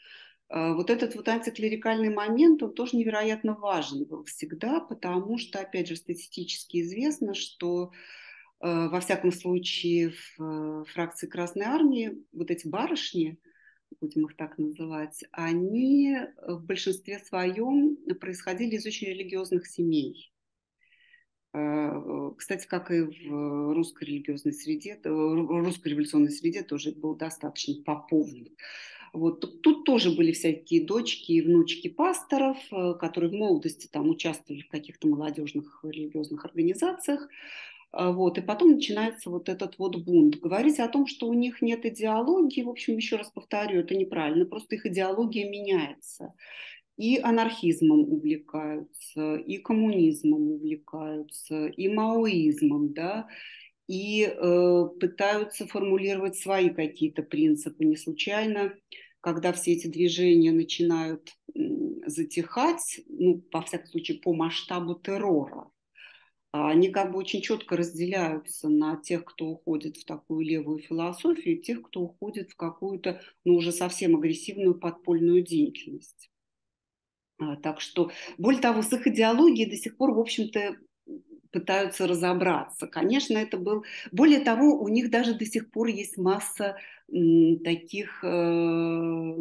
[0.49, 5.89] А, вот этот вот антиклерикальный момент, он тоже невероятно важен был всегда, потому что, опять
[5.89, 7.93] же, статистически известно, что Э,
[8.61, 13.39] во всяком случае, в э, фракции Красной Армии вот эти барышни,
[14.01, 16.17] будем их так называть, они
[16.47, 20.33] в большинстве своем происходили из очень религиозных семей.
[21.55, 28.57] Э, кстати, как и в русской религиозной среде, русской революционной среде тоже был достаточно поповный.
[29.13, 32.59] Вот тут тоже были всякие дочки и внучки пасторов,
[33.01, 37.27] которые в молодости там участвовали в каких-то молодежных религиозных организациях.
[37.99, 40.37] А, вот, и потом начинается вот этот вот бунт.
[40.37, 44.47] Говорить о том, что у них нет идеологии, в общем, еще раз повторю, это неправильно,
[44.47, 46.33] просто их идеология меняется.
[46.97, 53.27] И анархизмом увлекаются, и коммунизмом увлекаются, и маоизмом, да,
[53.89, 57.85] и э, пытаются формулировать свои какие-то принципы.
[57.85, 58.75] Не случайно,
[59.21, 61.33] когда все эти движения начинают
[62.07, 65.69] затихать, ну, во всяком случае, по масштабу террора,
[66.53, 71.63] они как бы очень четко разделяются на тех, кто уходит в такую левую философию, и
[71.63, 76.31] тех, кто уходит в какую-то, ну, уже совсем агрессивную подпольную деятельность.
[77.39, 80.77] А, так что, более того, с их идеологией до сих пор, в общем-то,
[81.51, 82.87] пытаются разобраться.
[82.87, 83.85] Конечно, это был...
[84.13, 86.77] Более того, у них даже до сих пор есть масса
[87.13, 89.35] м, таких э,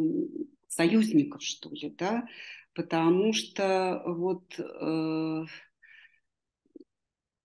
[0.68, 2.26] союзников, что ли, да,
[2.74, 4.58] потому что вот...
[4.58, 5.44] Э,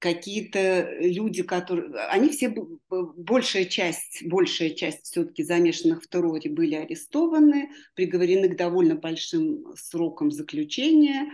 [0.03, 1.95] какие-то люди, которые...
[2.09, 2.53] Они все,
[2.89, 10.29] большая часть, большая часть все-таки замешанных в терроре были арестованы, приговорены к довольно большим срокам
[10.29, 11.31] заключения,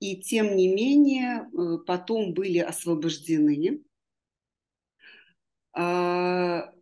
[0.00, 3.80] и тем не менее э, потом были освобождены.
[5.72, 6.74] А,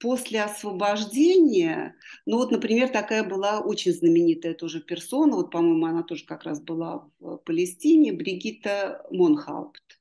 [0.00, 6.24] после освобождения, ну вот, например, такая была очень знаменитая тоже персона, вот, по-моему, она тоже
[6.24, 10.00] как раз была в Палестине, Бригитта Монхаупт.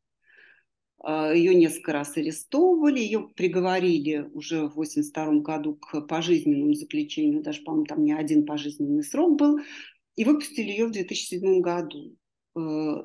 [1.01, 7.62] А, ее несколько раз арестовывали, ее приговорили уже в 1982 году к пожизненному заключению, даже,
[7.62, 9.59] по-моему, там не один пожизненный срок был,
[10.15, 12.15] и выпустили ее в 2007 году.
[12.57, 13.03] Э,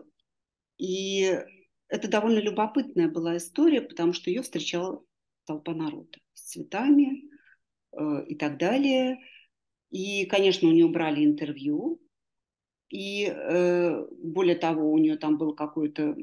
[0.79, 1.41] и
[1.89, 5.03] это довольно любопытная была история, потому что ее встречала
[5.45, 7.31] толпа народа цветами
[7.93, 9.19] э, и так далее.
[9.91, 12.01] И, конечно, у нее брали интервью,
[12.89, 16.17] и э, более того, у нее там был какой-то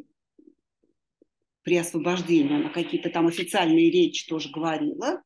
[1.64, 5.22] при освобождении, она какие-то там официальные речи тоже говорила.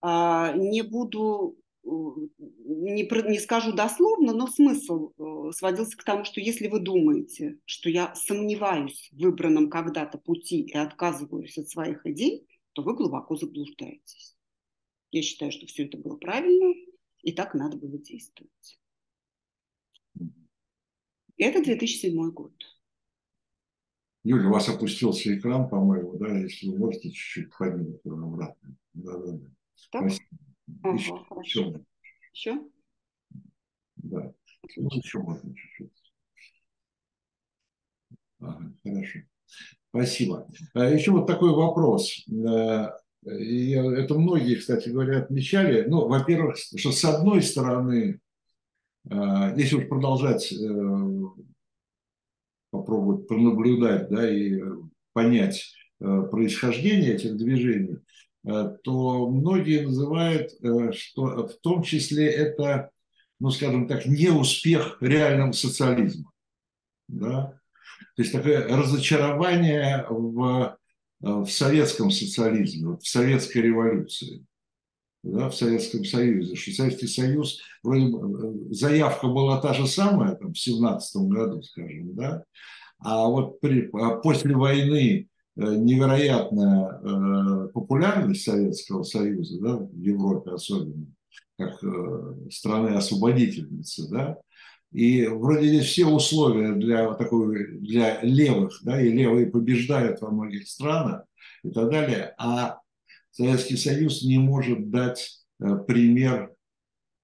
[0.00, 6.40] А, не буду, э, не, не скажу дословно, но смысл э, сводился к тому, что
[6.40, 12.46] если вы думаете, что я сомневаюсь в выбранном когда-то пути и отказываюсь от своих идей,
[12.76, 14.36] то вы глубоко заблуждаетесь.
[15.10, 16.74] Я считаю, что все это было правильно,
[17.22, 18.78] и так надо было действовать.
[21.38, 22.52] Это 2007 год.
[24.24, 28.76] Юля, у вас опустился экран, по-моему, да, если вы можете чуть-чуть поднять обратно.
[28.92, 29.50] Да, да, да.
[29.90, 30.10] Так?
[30.10, 30.26] Спасибо.
[30.82, 31.84] Ага, еще, еще.
[32.34, 32.70] Еще?
[33.96, 34.34] Да.
[34.76, 36.12] Ну, еще можно чуть-чуть.
[38.40, 39.20] Ага, хорошо.
[39.96, 40.46] Спасибо.
[40.74, 42.26] А еще вот такой вопрос.
[42.28, 42.88] Э,
[43.24, 45.86] это многие, кстати говоря, отмечали.
[45.88, 48.20] Ну, во-первых, что с одной стороны,
[49.10, 51.20] э, если уж продолжать э,
[52.70, 54.60] попробовать пронаблюдать да, и
[55.12, 57.96] понять происхождение этих движений,
[58.44, 60.52] то многие называют,
[60.94, 62.90] что в том числе это,
[63.40, 66.30] ну, скажем так, неуспех реального социализма.
[67.08, 67.58] Да?
[68.16, 70.76] То есть такое разочарование в,
[71.22, 74.44] э, в советском социализме, в советской революции,
[75.22, 76.54] да, в Советском Союзе.
[76.54, 82.14] Что Советский Союз, вроде бы, заявка была та же самая, там, в 17 году, скажем,
[82.14, 82.44] да,
[82.98, 90.52] а вот при, а после войны э, невероятная э, популярность Советского Союза, да, в Европе
[90.52, 91.06] особенно,
[91.58, 91.82] как
[92.50, 94.38] страны-освободительницы, да,
[94.92, 100.68] и вроде здесь все условия для, такой, для левых, да, и левые побеждают во многих
[100.68, 101.24] странах
[101.62, 102.80] и так далее, а
[103.36, 106.54] Советский Союз не может дать э, пример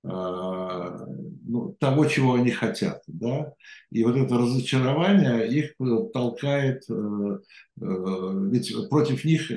[0.04, 3.02] э, ну, того, чего они хотят.
[3.06, 3.54] Да?
[3.90, 5.74] И вот это разочарование их
[6.12, 7.38] толкает, э,
[7.76, 9.50] ведь против них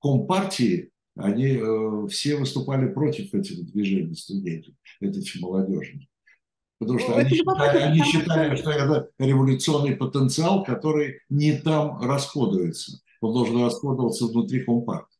[0.00, 1.58] компартии, они
[2.08, 6.06] все выступали против этих движений студентов, этих молодежных.
[6.78, 13.00] Потому что они считали, они считали, что это революционный потенциал, который не там расходуется.
[13.20, 15.16] Он должен расходоваться внутри компартии.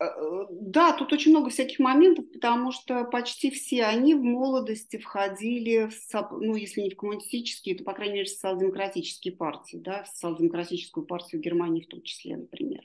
[0.00, 0.06] Э,
[0.50, 6.30] да, тут очень много всяких моментов, потому что почти все они в молодости входили, в,
[6.40, 11.04] ну, если не в коммунистические, то, по крайней мере, в социал-демократические партии, да, в социал-демократическую
[11.04, 12.80] партию Германии в том числе, например.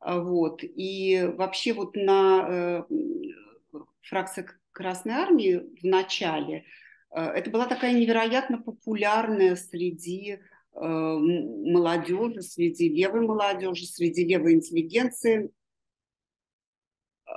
[0.00, 0.62] А, вот.
[0.62, 2.82] И вообще вот на э,
[4.02, 6.64] фракции Красной Армии в начале–
[7.20, 10.38] это была такая невероятно популярная среди э,
[10.74, 15.50] молодежи, среди левой молодежи, среди левой интеллигенции,
[17.26, 17.30] э,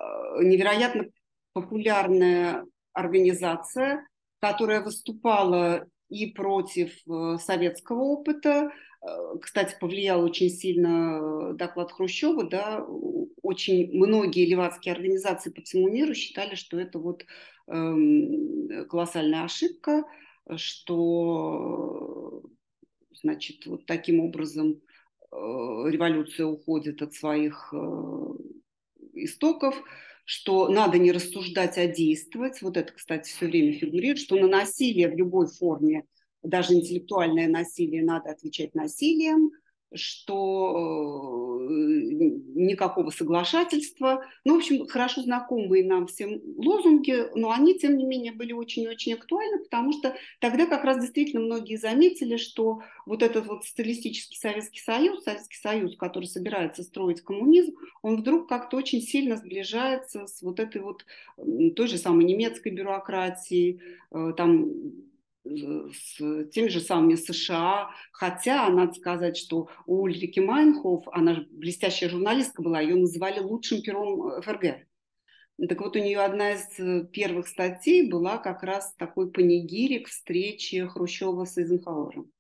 [0.44, 1.06] невероятно
[1.54, 4.06] популярная организация,
[4.40, 6.92] которая выступала и против
[7.42, 8.72] советского опыта.
[9.42, 12.86] Кстати, повлиял очень сильно доклад Хрущева, да,
[13.50, 17.26] очень многие левацкие организации по всему миру считали, что это вот
[17.70, 20.04] Эм, колоссальная ошибка,
[20.56, 22.42] что
[23.14, 24.82] значит, вот таким образом
[25.32, 27.78] э, революция уходит от своих э,
[29.14, 29.76] истоков,
[30.26, 32.60] что надо не рассуждать, а действовать.
[32.64, 36.06] Вот это, кстати, все время фигурирует, что на насилие в любой форме,
[36.42, 39.52] даже интеллектуальное насилие, надо отвечать насилием,
[39.94, 41.60] что
[42.20, 44.26] никакого соглашательства.
[44.46, 49.14] Ну, в общем, хорошо знакомые нам всем лозунги, но они, тем не менее, были очень-очень
[49.14, 54.82] актуальны, потому что тогда как раз действительно многие заметили, что вот этот вот социалистический Советский
[54.82, 60.60] Союз, Советский Союз, который собирается строить коммунизм, он вдруг как-то очень сильно сближается с вот
[60.60, 61.06] этой вот
[61.76, 64.70] той же самой немецкой бюрократией, э, там
[65.50, 66.18] с
[66.50, 72.62] теми же самыми США, хотя надо сказать, что у Ульрики Майнхоф, она же блестящая журналистка
[72.62, 74.86] была, ее называли лучшим пером ФРГ.
[75.68, 80.86] Так вот, у нее одна из э, первых статей была как раз такой панигирик встречи
[80.86, 82.32] Хрущева с Эйзенхауэром.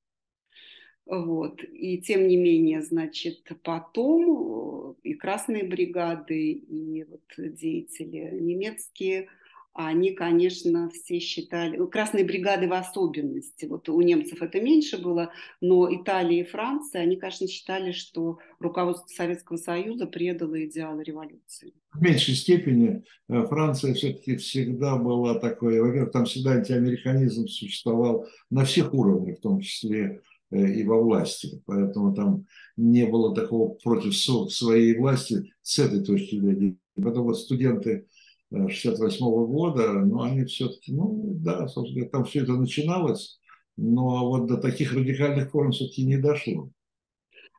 [1.05, 1.62] Вот.
[1.64, 9.28] И тем не менее, значит, потом, и красные бригады, и вот деятели немецкие–
[9.88, 15.32] они, конечно, все считали, ну, красные бригады в особенности, вот у немцев это меньше было,
[15.61, 21.73] но Италия и Франция, они, конечно, считали, что руководство Советского Союза предало идеалы революции.
[21.93, 28.65] В меньшей степени э, Франция все-таки всегда была такой, во-первых, там всегда антиамериканизм существовал на
[28.65, 30.21] всех уровнях, в том числе
[30.51, 31.63] э, и во власти.
[31.65, 36.75] Поэтому там не было такого против своей власти с этой точки зрения.
[37.01, 38.07] Потом вот студенты
[38.52, 43.39] 68 -го года, но они все-таки, ну да, собственно, там все это начиналось,
[43.78, 46.70] но вот до таких радикальных форм все-таки не дошло.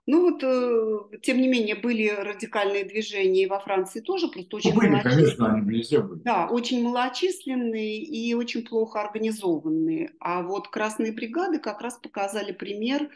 [0.06, 4.72] Ну вот, э, тем не менее, были радикальные движения и во Франции тоже, просто очень
[4.72, 6.20] ну, были, конечно, они везде были.
[6.22, 10.10] Да, очень малочисленные и очень плохо организованные.
[10.18, 13.08] А вот красные бригады как раз показали пример э,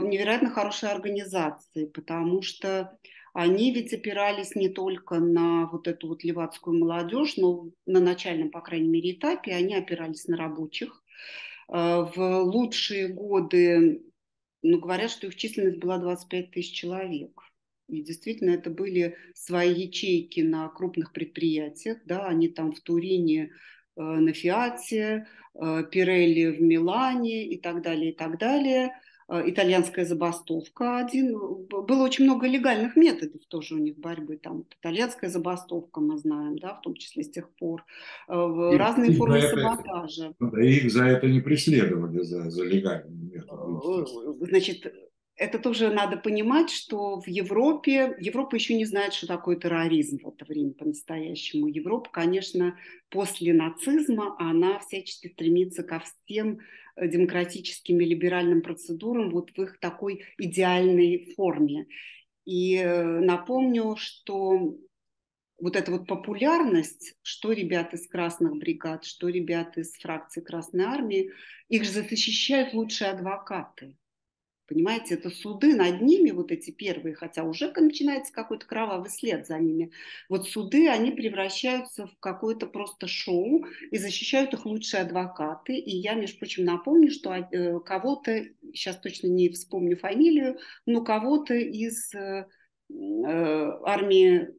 [0.00, 2.98] невероятно хорошей организации, потому что
[3.32, 8.60] они ведь опирались не только на вот эту вот левацкую молодежь, но на начальном, по
[8.60, 11.02] крайней мере, этапе они опирались на рабочих.
[11.68, 14.02] Э, в лучшие годы,
[14.62, 17.40] ну, говорят, что их численность была 25 тысяч человек.
[17.88, 23.50] И действительно, это были свои ячейки на крупных предприятиях, да, они там в Турине
[23.96, 28.92] э, на Фиате, э, Пирелли в Милане и так далее, и так далее–
[29.30, 31.38] итальянская забастовка один.
[31.68, 34.36] Было очень много легальных методов тоже у них борьбы.
[34.36, 37.84] Там итальянская забастовка, мы знаем, да, в том числе с тех пор.
[38.28, 38.34] Э,
[38.74, 40.34] и, Разные и формы это, саботажа.
[40.40, 44.42] Да, их за это не преследовали, за, за легальные методы.
[44.42, 44.92] Э, значит,
[45.36, 50.28] это тоже надо понимать, что в Европе, Европа еще не знает, что такое терроризм в
[50.28, 51.68] это время по-настоящему.
[51.68, 52.76] Европа, конечно,
[53.10, 56.58] после нацизма, она всячески стремится ко всем
[56.89, 61.86] Э, демократическим и либеральным процедурам вот в их такой идеальной форме.
[62.44, 64.76] И э, напомню, что
[65.60, 71.32] вот эта вот популярность, что ребят из красных бригад, что ребят из фракции Красной Армии,
[71.68, 73.96] их же защищают лучшие адвокаты.
[74.70, 79.58] Понимаете, это суды над ними, вот эти первые, хотя уже начинается какой-то кровавый след за
[79.58, 79.90] ними.
[80.28, 85.74] Вот суды, они превращаются в какое-то просто шоу и защищают их лучшие адвокаты.
[85.74, 91.54] И я, между прочим, напомню, что э, кого-то, сейчас точно не вспомню фамилию, но кого-то
[91.54, 92.46] из э,
[92.90, 94.50] э, армии,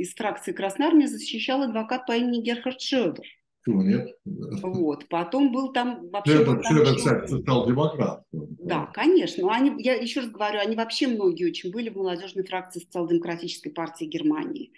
[0.00, 3.24] из фракции Красной Армии защищал адвокат по имени Герхард Шёдер.
[3.64, 4.16] Почему нет?
[4.24, 5.06] Вот.
[5.08, 6.42] Потом был там вообще...
[6.42, 8.24] Это, был там это кстати, стал демократ.
[8.32, 9.54] Да, конечно.
[9.54, 14.06] Они, я еще раз говорю, они вообще многие очень были в молодежной фракции социал-демократической партии
[14.06, 14.72] Германии.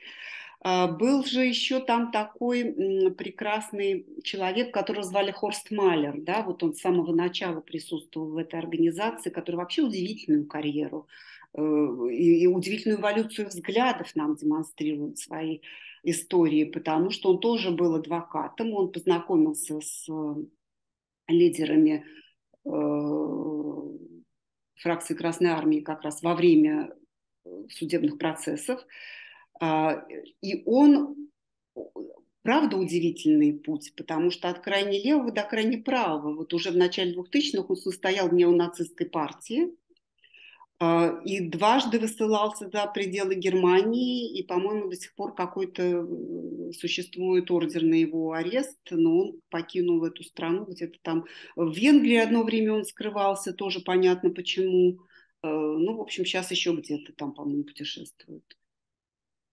[0.64, 6.74] А, был же еще там такой прекрасный человек, которого звали Хорст Малер, да, вот он
[6.74, 11.08] с самого начала присутствовал в этой организации, который вообще удивительную карьеру
[11.54, 11.60] э,
[12.12, 15.60] и, и удивительную эволюцию взглядов нам демонстрирует свои
[16.02, 20.34] истории, потому что он тоже был адвокатом, он познакомился с э,
[21.28, 22.04] лидерами
[22.64, 22.70] э,
[24.76, 26.94] фракции Красной Армии как раз во время
[27.44, 28.84] э, судебных процессов.
[29.60, 30.02] Э,
[30.40, 31.30] и он,
[32.42, 37.14] правда, удивительный путь, потому что от крайне левого до крайне правого, вот уже в начале
[37.14, 39.81] 2000-х он состоял в неонацистской партии, а,
[41.24, 46.08] и дважды высылался за пределы Германии, и, по-моему, до сих пор какой-то
[46.72, 51.26] существует ордер на его арест, но он покинул эту страну где-то там.
[51.56, 54.98] В Венгрии одно время он скрывался, тоже понятно почему.
[55.42, 58.44] А, ну, в общем, сейчас еще где-то там, по-моему, путешествует.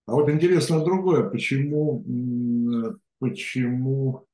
[0.06, 2.04] А вот интересно другое, почему,
[3.20, 4.26] почему,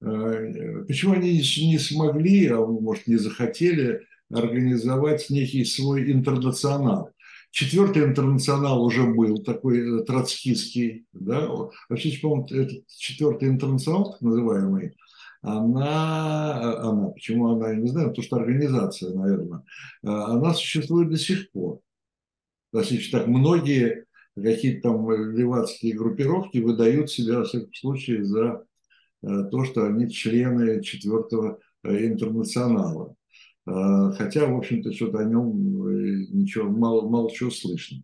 [0.00, 7.10] э, почему они не смогли, а может не захотели организовать некий свой интернационал.
[7.50, 11.48] Четвертый интернационал уже был такой э, троцкистский, да,
[11.88, 14.96] вообще, по-моему, этот четвертый интернационал, так называемый,
[15.42, 19.58] она, она, почему она, я не знаю, потому что организация, наверное,
[20.02, 21.80] э, она существует до сих пор.
[22.72, 28.64] То есть, так многие какие-то там левацкие группировки выдают себя, в всяком случае, за
[29.22, 33.14] э, то, что они члены четвертого интернационала.
[33.64, 37.98] А, хотя, в общем-то, что-то о нем э, ничего, мало, мало чего слышно.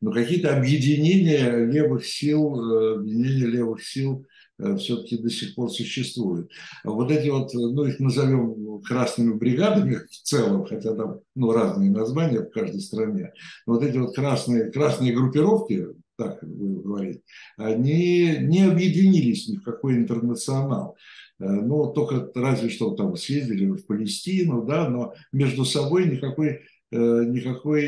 [0.00, 4.26] Но какие-то объединения левых сил, э, объединения левых сил
[4.58, 6.50] э, все-таки до сих пор существуют.
[6.82, 11.90] А вот эти вот, ну, их назовем красными бригадами в целом, хотя там, ну, разные
[11.90, 13.32] названия в каждой стране.
[13.66, 15.86] Но вот эти вот красные, красные группировки,
[16.16, 17.20] так вы говорите,
[17.56, 20.96] они не объединились ни в какой интернационал.
[21.40, 26.60] Э, ну, только разве что там съездили в Палестину, да, но между собой никакой
[26.90, 27.86] никакой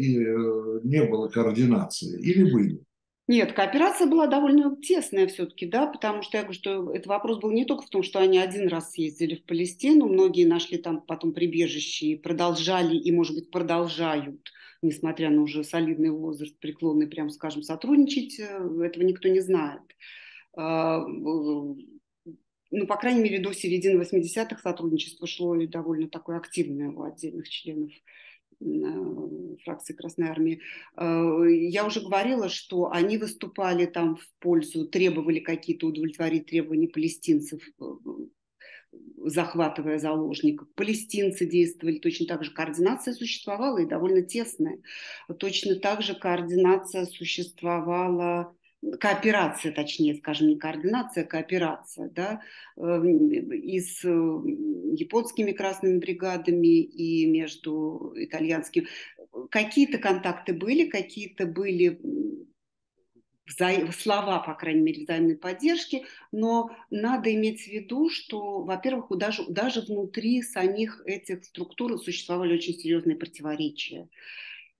[0.00, 0.16] и
[0.82, 2.20] не было координации.
[2.20, 2.80] Или были?
[3.28, 7.52] Нет, кооперация была довольно тесная все-таки, да, потому что я говорю, что этот вопрос был
[7.52, 11.32] не только в том, что они один раз съездили в Палестину, многие нашли там потом
[11.32, 14.50] прибежище и продолжали, и, может быть, продолжают,
[14.82, 19.82] несмотря на уже солидный возраст, преклонный, прям скажем, сотрудничать, э, этого никто не знает.
[22.74, 27.92] Ну, по крайней мере, до середины 80-х сотрудничество шло довольно такое активное у отдельных членов
[29.64, 30.60] фракции Красной Армии.
[30.96, 37.60] Э, я уже говорила, что они выступали там в пользу, требовали какие-то удовлетворить требования палестинцев,
[37.80, 37.84] э,
[39.24, 40.68] захватывая заложников.
[40.74, 42.52] Палестинцы действовали точно так же.
[42.52, 44.80] Координация существовала и довольно тесная.
[45.38, 48.54] Точно так же координация существовала
[49.00, 52.42] кооперация, точнее, скажем, не координация, а кооперация, да,
[52.76, 58.88] эм, и с э, японскими красными бригадами, и между итальянскими.
[59.50, 62.00] Какие-то контакты были, какие-то были
[63.92, 69.80] слова, по крайней мере, взаимной поддержки, но надо иметь в виду, что, во-первых, даже, даже
[69.82, 74.08] внутри самих этих структур существовали очень серьезные противоречия.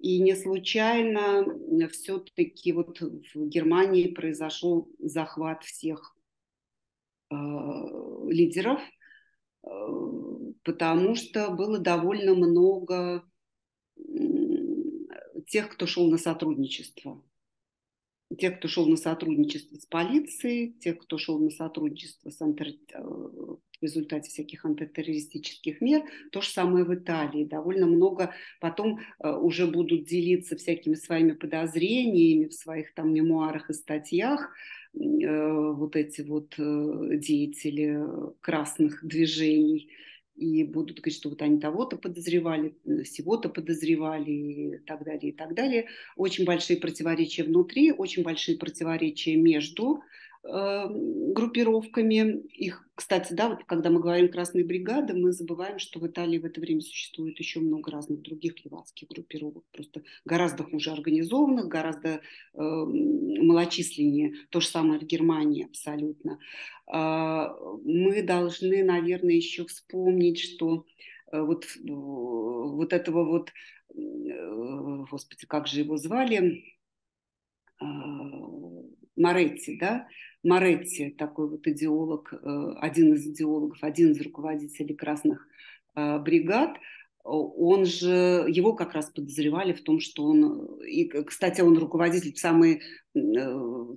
[0.03, 1.47] И не случайно
[1.89, 6.17] все-таки вот в Германии произошел захват всех
[7.31, 7.35] э,
[8.29, 8.81] лидеров,
[9.63, 9.69] э,
[10.65, 13.23] потому что было довольно много
[15.47, 17.23] тех, кто шел на сотрудничество.
[18.39, 22.69] Тех, кто шел на сотрудничество с полицией, тех, кто шел на сотрудничество с антер...
[22.95, 26.05] Э, в результате всяких антитеррористических мер.
[26.31, 27.43] То же самое в Италии.
[27.45, 33.73] Довольно много потом э, уже будут делиться всякими своими подозрениями в своих там мемуарах и
[33.73, 34.53] статьях
[34.95, 38.05] э, вот эти вот деятели
[38.41, 39.91] красных движений
[40.37, 42.75] и будут говорить, что вот они того-то подозревали,
[43.05, 45.89] всего-то подозревали и так далее, и так далее.
[46.17, 50.03] Очень большие противоречия внутри, очень большие противоречия между
[50.45, 52.43] группировками.
[52.49, 56.45] Их, кстати, да, вот когда мы говорим «красные бригады», мы забываем, что в Италии в
[56.45, 62.21] это время существует еще много разных других левацких группировок, просто гораздо хуже организованных, гораздо э,
[62.55, 64.35] малочисленнее.
[64.51, 66.41] То же самое в Германии абсолютно.
[66.93, 67.47] Э,
[67.85, 70.87] мы должны, наверное, еще вспомнить, что
[71.31, 73.53] э, вот, вот этого вот,
[73.95, 76.65] э, господи, как же его звали,
[77.81, 77.85] э,
[79.15, 80.09] Моретти, да,
[80.43, 85.47] Моретти, такой вот идеолог, э, один из идеологов, один из руководителей красных
[85.95, 86.79] э, бригад,
[87.25, 92.39] он же, его как раз подозревали в том, что он, и, кстати, он руководитель в
[92.39, 92.81] самый,
[93.15, 93.21] э,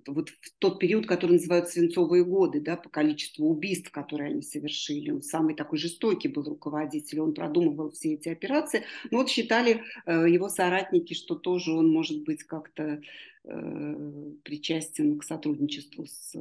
[0.07, 5.11] вот в тот период, который называют свинцовые годы, да, по количеству убийств, которые они совершили.
[5.11, 8.83] Он самый такой жестокий был руководитель, он продумывал все эти операции.
[9.11, 13.01] Но вот считали его соратники, что тоже он может быть как-то
[13.47, 16.33] Э, причастен к сотрудничеству с,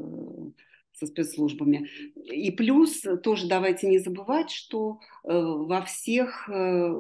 [0.95, 1.89] со спецслужбами.
[2.25, 6.95] И плюс тоже давайте не забывать, что э, во всех, э,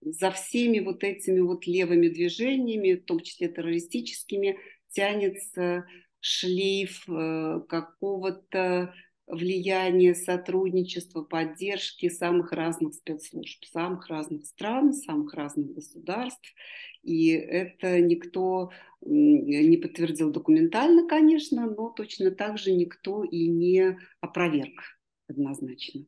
[0.00, 4.58] за всеми вот этими вот левыми движениями, в том числе террористическими,
[4.90, 5.86] тянется
[6.20, 8.94] шлейф какого-то
[9.26, 16.54] влияние сотрудничества, поддержки самых разных спецслужб, самых разных стран, самых разных государств.
[17.02, 18.70] И это никто
[19.00, 24.98] не подтвердил документально, конечно, но точно так же никто и не опроверг
[25.28, 26.04] однозначно.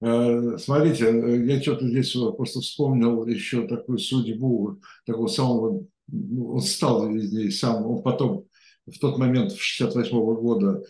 [0.00, 1.06] Э, смотрите,
[1.46, 7.84] я что-то здесь просто вспомнил еще такую судьбу такого самого, ну, он стал здесь сам,
[7.84, 8.46] он потом
[8.86, 10.82] в тот момент, в 68 -го года,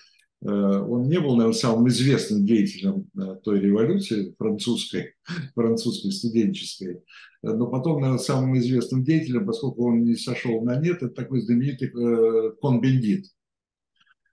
[0.44, 5.14] он не был, наверное, самым известным деятелем э, той революции французской,
[5.54, 7.02] французской студенческой,
[7.42, 11.88] но потом, наверное, самым известным деятелем, поскольку он не сошел на нет, это такой знаменитый
[11.88, 13.26] э, Кон-Бендит.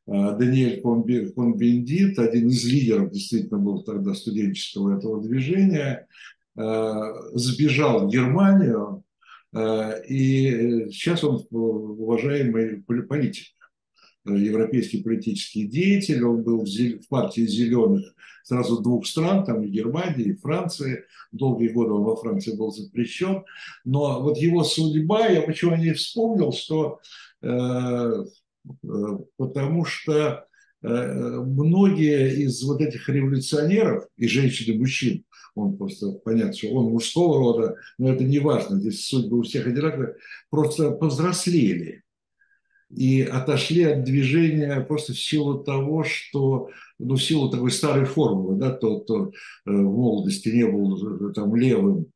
[0.08, 6.06] Даниэль Кон-Бендит, один из лидеров действительно был тогда студенческого этого движения,
[6.54, 9.04] сбежал в Германию,
[10.08, 13.55] и сейчас он уважаемый политик
[14.26, 18.16] европейский политический деятель, он был в партии зеленых
[18.46, 21.04] сразу двух стран, там и Германии, и Франции.
[21.32, 23.44] Долгие годы он во Франции был запрещен.
[23.84, 27.00] Но вот его судьба, я почему о ней вспомнил, что
[27.42, 30.46] э, э, потому что
[30.84, 36.92] э, многие из вот этих революционеров, и женщин, и мужчин, он просто, понятно, что он
[36.92, 40.18] мужского рода, но это не важно, здесь судьба у всех одинаковая,
[40.50, 42.05] просто повзрослели
[42.96, 48.56] и отошли от движения просто в силу того, что, ну, в силу такой старой формулы,
[48.56, 49.32] да, то, то э,
[49.66, 52.08] в молодости не был э, там левым,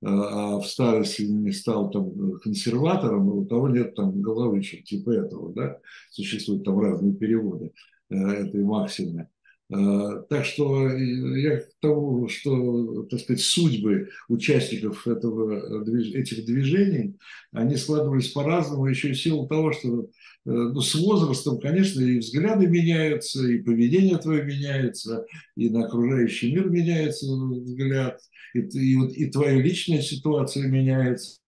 [0.00, 5.78] а в старости не стал там консерватором, у того нет там головы, типа этого, да,
[6.10, 7.72] существуют там разные переводы
[8.08, 9.28] этой максимы.
[9.70, 17.16] Так что я к тому, что, так сказать, судьбы участников этого, этих движений,
[17.52, 20.08] они складывались по-разному, еще и в силу того, что
[20.46, 26.70] ну, с возрастом, конечно, и взгляды меняются, и поведение твое меняется, и на окружающий мир
[26.70, 28.18] меняется взгляд,
[28.54, 31.40] и, и, и твоя личная ситуация меняется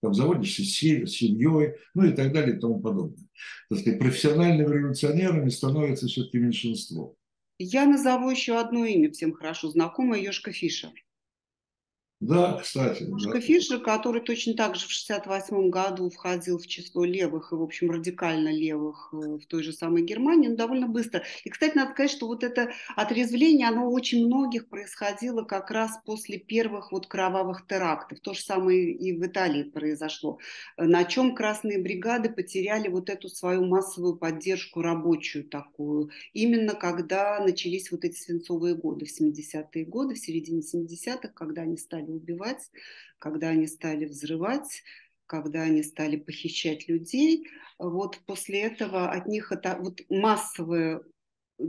[0.00, 3.26] там заводишься с семьей, ну и так далее и тому подобное.
[3.68, 7.16] Так сказать, профессиональными революционерами становится все-таки меньшинство.
[7.62, 10.92] Я назову еще одно имя всем хорошо знакомое, Ёшка Фишер.
[12.20, 13.04] Да, кстати.
[13.04, 13.40] Пушка да.
[13.40, 17.90] Фишер, который точно так же в 1968 году входил в число левых и, в общем,
[17.90, 21.22] радикально левых э, в той же самой Германии, он довольно быстро.
[21.44, 25.98] И, кстати, надо сказать, что вот это отрезвление, оно у очень многих происходило как раз
[26.04, 28.20] после первых вот кровавых терактов.
[28.20, 30.38] То же самое и в Италии произошло.
[30.76, 36.10] На чем красные бригады потеряли вот эту свою массовую поддержку рабочую такую.
[36.34, 41.78] Именно когда начались вот эти свинцовые годы, в 70-е годы, в середине 70-х, когда они
[41.78, 42.70] стали убивать,
[43.18, 44.82] когда они стали взрывать,
[45.26, 47.48] когда они стали похищать людей.
[47.78, 51.02] Вот после этого от них это вот массовое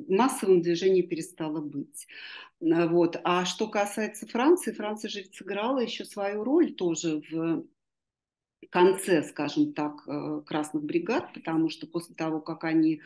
[0.08, 2.08] массовым движение перестало быть.
[2.60, 3.20] Вот.
[3.24, 7.66] А что касается Франции, Франция же сыграла еще свою роль тоже в
[8.70, 13.02] конце, скажем так, э, красных бригад, потому что после того, как они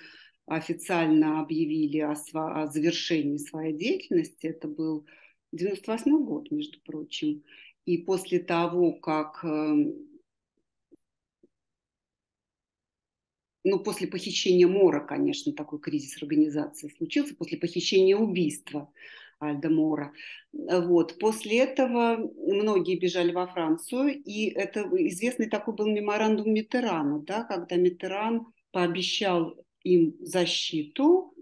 [0.45, 5.07] официально объявили о, о завершении своей деятельности, это был
[5.56, 7.43] 98 год, между прочим.
[7.86, 9.93] И после того, как эм,
[13.64, 18.91] ну, после похищения Мора, конечно, такой кризис организации случился, после похищения убийства
[19.39, 20.14] Альда Мора.
[20.53, 21.20] Вот.
[21.20, 27.76] После этого многие бежали во Францию, и это известный такой был меморандум Митерана, да, когда
[27.76, 31.34] Митеран пообещал им защиту,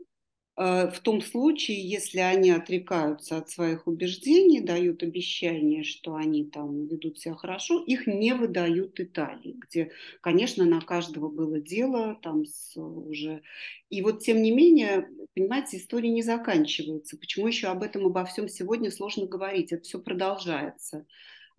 [0.55, 7.19] в том случае, если они отрекаются от своих убеждений, дают обещание, что они там ведут
[7.19, 9.91] себя хорошо, их не выдают Италии, где,
[10.21, 13.41] конечно, на каждого было дело там с уже.
[13.89, 17.17] И вот тем не менее, понимаете, история не заканчивается.
[17.17, 19.71] Почему еще об этом обо всем сегодня сложно говорить?
[19.71, 21.07] Это все продолжается.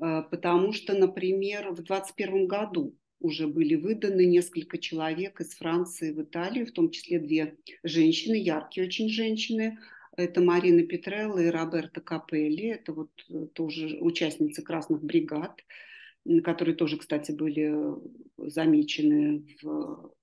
[0.00, 2.94] Э, потому что, например, в 2021 году
[3.24, 8.86] уже были выданы несколько человек из Франции в Италию, в том числе две женщины, яркие
[8.86, 9.78] очень женщины.
[10.14, 12.66] Это Марина Петрелла и Роберта Капелли.
[12.68, 15.64] Это вот э, тоже участницы красных бригад,
[16.44, 17.74] которые тоже, кстати, были
[18.36, 20.14] замечены в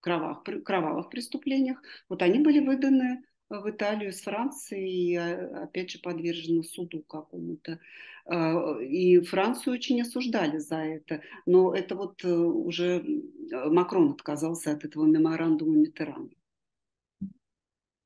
[0.00, 1.82] кровавых, кровавых преступлениях.
[2.08, 7.78] Вот они были выданы в Италию из Франции и а, опять же подвержены суду какому-то.
[8.26, 13.04] А, и Францию очень осуждали за это, но это вот э, уже
[13.50, 16.28] Макрон отказался от этого меморандума Митерана.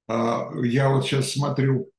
[0.09, 1.91] Я вот сейчас смотрю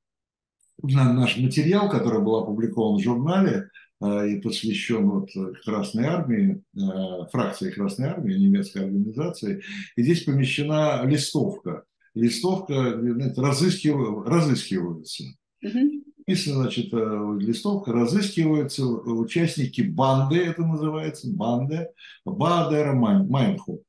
[0.81, 3.69] на наш материал, который был опубликован в журнале
[3.99, 5.29] а, и посвящен вот
[5.65, 6.63] Красной Армии,
[7.31, 9.63] фракции Красной Армии, немецкой организации.
[9.95, 11.85] И здесь помещена листовка
[12.15, 15.23] листовка знаете, разыскив, разыскиваются.
[15.63, 16.03] Угу.
[16.27, 21.87] значит, э, листовка, разыскиваются участники банды, это называется, банды,
[22.25, 23.83] Бадера Майнху.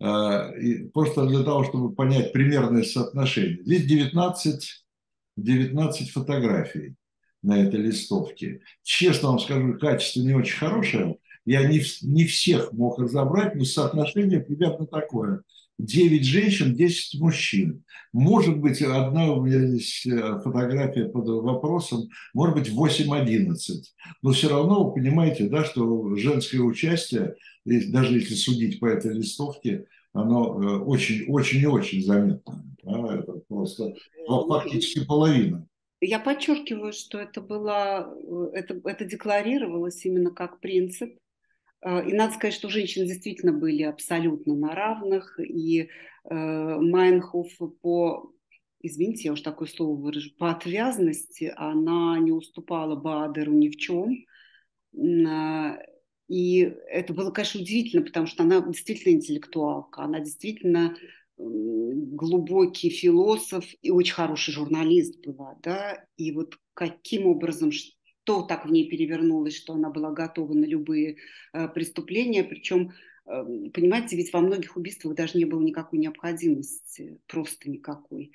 [0.00, 0.50] Э,
[0.92, 3.62] просто для того, чтобы понять примерное соотношение.
[3.64, 4.84] Здесь 19,
[5.36, 6.94] 19 фотографий
[7.42, 8.60] на этой листовке.
[8.82, 11.16] Честно вам скажу, качество не очень хорошее.
[11.46, 15.42] Я не, не всех мог разобрать, но соотношение примерно такое.
[15.78, 17.84] 9 женщин, 10 мужчин.
[18.12, 23.56] Может быть, одна у меня здесь э, фотография под вопросом, может быть, 8-11.
[24.22, 29.86] Но все равно вы понимаете, да, что женское участие, даже если судить по этой листовке,
[30.12, 30.48] оно
[30.86, 32.64] очень-очень э, и очень заметно.
[32.84, 33.94] Да, это просто
[34.26, 35.66] фактически половина.
[36.00, 41.16] Я подчеркиваю, что это было, э, это, это декларировалось именно как принцип
[41.84, 45.88] и надо сказать, что женщины действительно были абсолютно на равных, и э,
[46.30, 47.50] Майнхоф
[47.82, 48.32] по,
[48.80, 54.24] извините, я уж такое слово выражу, по отвязности она не уступала Бадеру ни в чем.
[55.28, 55.78] А,
[56.28, 60.96] и это было, конечно, удивительно, потому что она действительно интеллектуалка, она действительно
[61.36, 67.70] глубокий философ и очень хороший журналист была, да, и вот каким образом,
[68.24, 71.18] что так в ней перевернулось, что она была готова на любые
[71.52, 72.92] э, преступления, причем
[73.26, 78.32] э, Понимаете, ведь во многих убийствах даже не было никакой необходимости, просто никакой.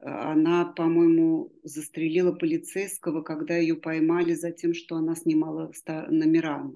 [0.00, 5.72] Она, по-моему, застрелила полицейского, когда ее поймали за тем, что она снимала
[6.08, 6.70] номера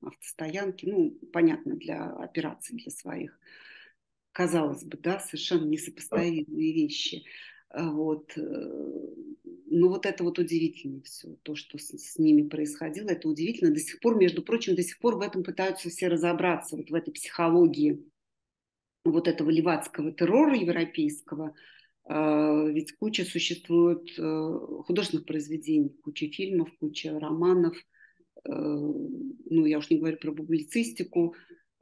[0.00, 0.90] на автостоянке.
[0.90, 3.38] Ну, понятно, для операций, для своих.
[4.32, 7.22] Казалось бы, да, совершенно несопоставимые вещи.
[7.74, 8.32] Вот.
[8.36, 9.12] Э,
[9.66, 13.72] ну вот это вот удивительно все, то, что с, с ними происходило, это удивительно.
[13.72, 16.94] До сих пор, между прочим, до сих пор в этом пытаются все разобраться, вот в
[16.94, 18.04] этой психологии
[19.04, 21.54] вот этого левацкого террора европейского.
[22.04, 29.88] А, ведь куча существует э, художественных произведений, куча фильмов, куча романов, э, ну я уж
[29.90, 31.34] не говорю про публицистику,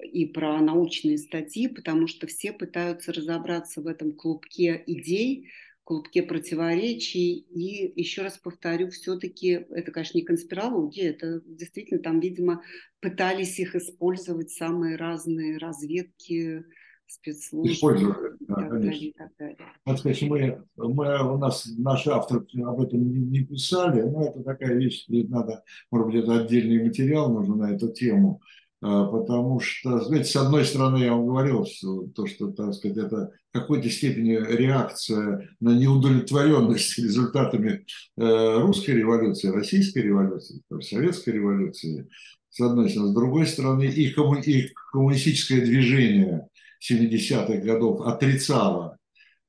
[0.03, 5.51] и про научные статьи, потому что все пытаются разобраться в этом клубке идей,
[5.91, 7.47] клубке противоречий.
[7.51, 12.63] И еще раз повторю, все-таки это, конечно, не конспирология, это действительно там, видимо,
[13.01, 16.65] пытались их использовать самые разные разведки,
[17.09, 17.73] спецслужбы.
[17.73, 19.11] Использовали, да, так конечно.
[19.19, 19.57] Так далее.
[19.85, 24.45] Надо сказать, мы, мы, у нас наш автор об этом не, не писали, но это
[24.45, 28.41] такая вещь, надо, может быть, это отдельный материал нужно на эту тему.
[28.83, 32.97] А, потому что, знаете, с одной стороны, я вам говорил, что, то, что, так сказать,
[32.97, 37.85] это в какой-то степени реакция на неудовлетворенность результатами
[38.17, 42.09] э, русской революции, российской революции, советской революции,
[42.49, 43.11] с одной стороны.
[43.11, 46.49] С другой стороны, и, комму, и коммунистическое движение
[46.83, 48.97] 70-х годов отрицало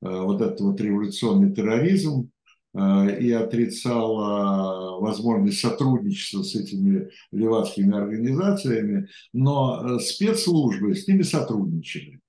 [0.02, 2.31] э, вот этот вот революционный терроризм,
[2.74, 12.20] и отрицала возможность сотрудничества с этими левацкими организациями, но э, спецслужбы с ними сотрудничали.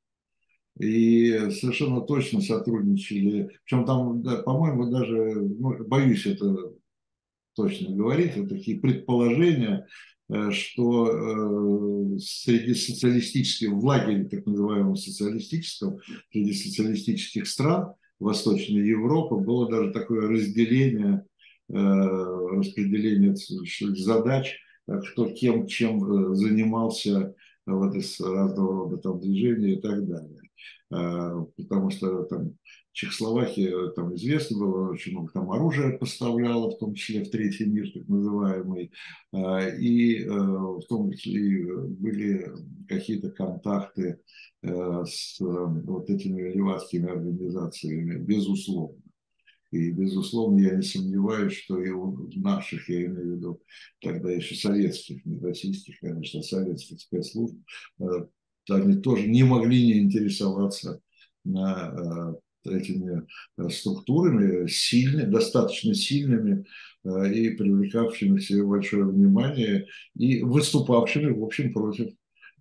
[0.79, 3.51] И совершенно точно сотрудничали.
[3.63, 6.73] Причем там, да, по-моему, даже, ну, боюсь это
[7.55, 9.87] точно говорить, вот такие предположения,
[10.29, 19.69] э, что среди социалистических, в лагере так называемого социалистического, среди социалистических стран Восточной Европы было
[19.69, 21.25] даже такое разделение,
[21.69, 27.35] э, распределение задач, кто кем чем э, занимался
[27.65, 30.42] вот из разного рода там движения и так далее.
[30.91, 32.57] Э, потому что там
[32.91, 37.91] Чехословакия, там известно было, очень много там оружия поставляла, в том числе в третий мир,
[37.91, 38.91] так называемый,
[39.33, 42.51] и в том числе были
[42.87, 44.19] какие-то контакты
[44.63, 48.97] Э, с э, вот этими левацкими организациями, безусловно.
[49.71, 53.61] И, безусловно, я не сомневаюсь, что и у наших, я имею в виду,
[54.01, 57.57] тогда еще советских, не российских, конечно, а советских спецслужб,
[57.99, 58.05] э,
[58.69, 61.01] они тоже не могли не интересоваться
[61.43, 62.35] на
[62.65, 63.27] этими
[63.69, 66.65] структурами, сильными, достаточно сильными
[67.03, 72.13] и привлекавшими к себе большое внимание и выступавшими, в общем, против,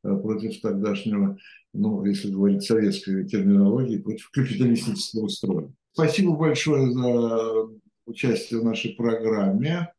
[0.02, 1.38] против тогдашнего
[1.72, 5.72] ну, если говорить советской терминологией, против капиталистического строя.
[5.92, 7.68] Спасибо большое за
[8.06, 9.92] участие в нашей программе.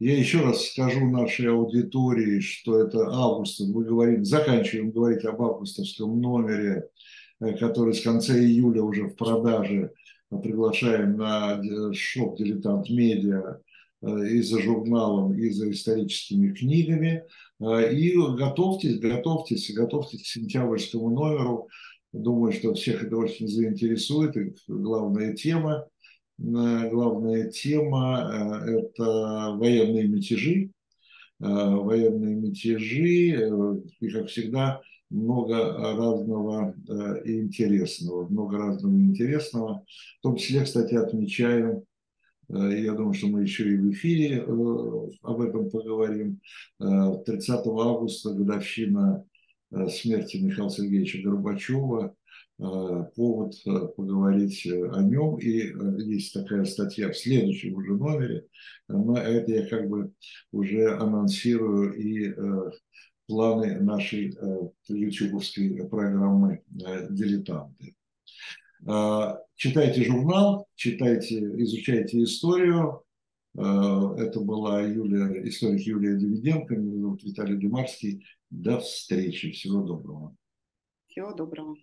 [0.00, 6.20] Я еще раз скажу нашей аудитории, что это август, мы говорим, заканчиваем говорить об августовском
[6.20, 6.88] номере,
[7.40, 9.92] э, который с конца июля уже в продаже.
[10.30, 11.60] Приглашаем на
[11.94, 13.60] шоп «Дилетант Медиа»
[14.02, 17.24] э, и за журналом, и за историческими книгами.
[17.60, 21.68] Э, и готовьтесь, готовьтесь, готовьтесь к сентябрьскому номеру.
[22.12, 24.36] Думаю, что всех это очень заинтересует.
[24.36, 25.97] И главная тема, э,
[26.38, 30.70] главная тема э,– это военные мятежи.
[31.40, 33.48] Военные мятежи,
[34.00, 36.74] и, как всегда, много разного
[37.24, 38.26] и интересного.
[38.28, 39.84] Много разного и интересного.
[40.18, 41.84] В том числе, кстати, отмечаем
[42.48, 46.40] Э, я думаю, что мы еще и в эфире э, об этом поговорим.
[46.78, 49.24] 30 э, августа годовщина
[49.90, 52.14] смерти Михаила Сергеевича Горбачева.
[52.58, 53.54] Повод
[53.96, 55.38] поговорить о нем.
[55.38, 58.46] И есть такая статья в следующем уже номере.
[58.88, 60.12] Но это я как бы
[60.50, 62.34] уже анонсирую и
[63.28, 64.36] планы нашей
[64.88, 67.94] ютубовской программы «Дилетанты».
[68.86, 73.02] А, читайте журнал, читайте, изучайте историю.
[73.54, 78.24] Это была Юлия, историк Юлия Давиденко, меня зовут Виталий Демарский.
[78.50, 80.36] До встречи, всего доброго.
[81.08, 81.76] Всего доброго.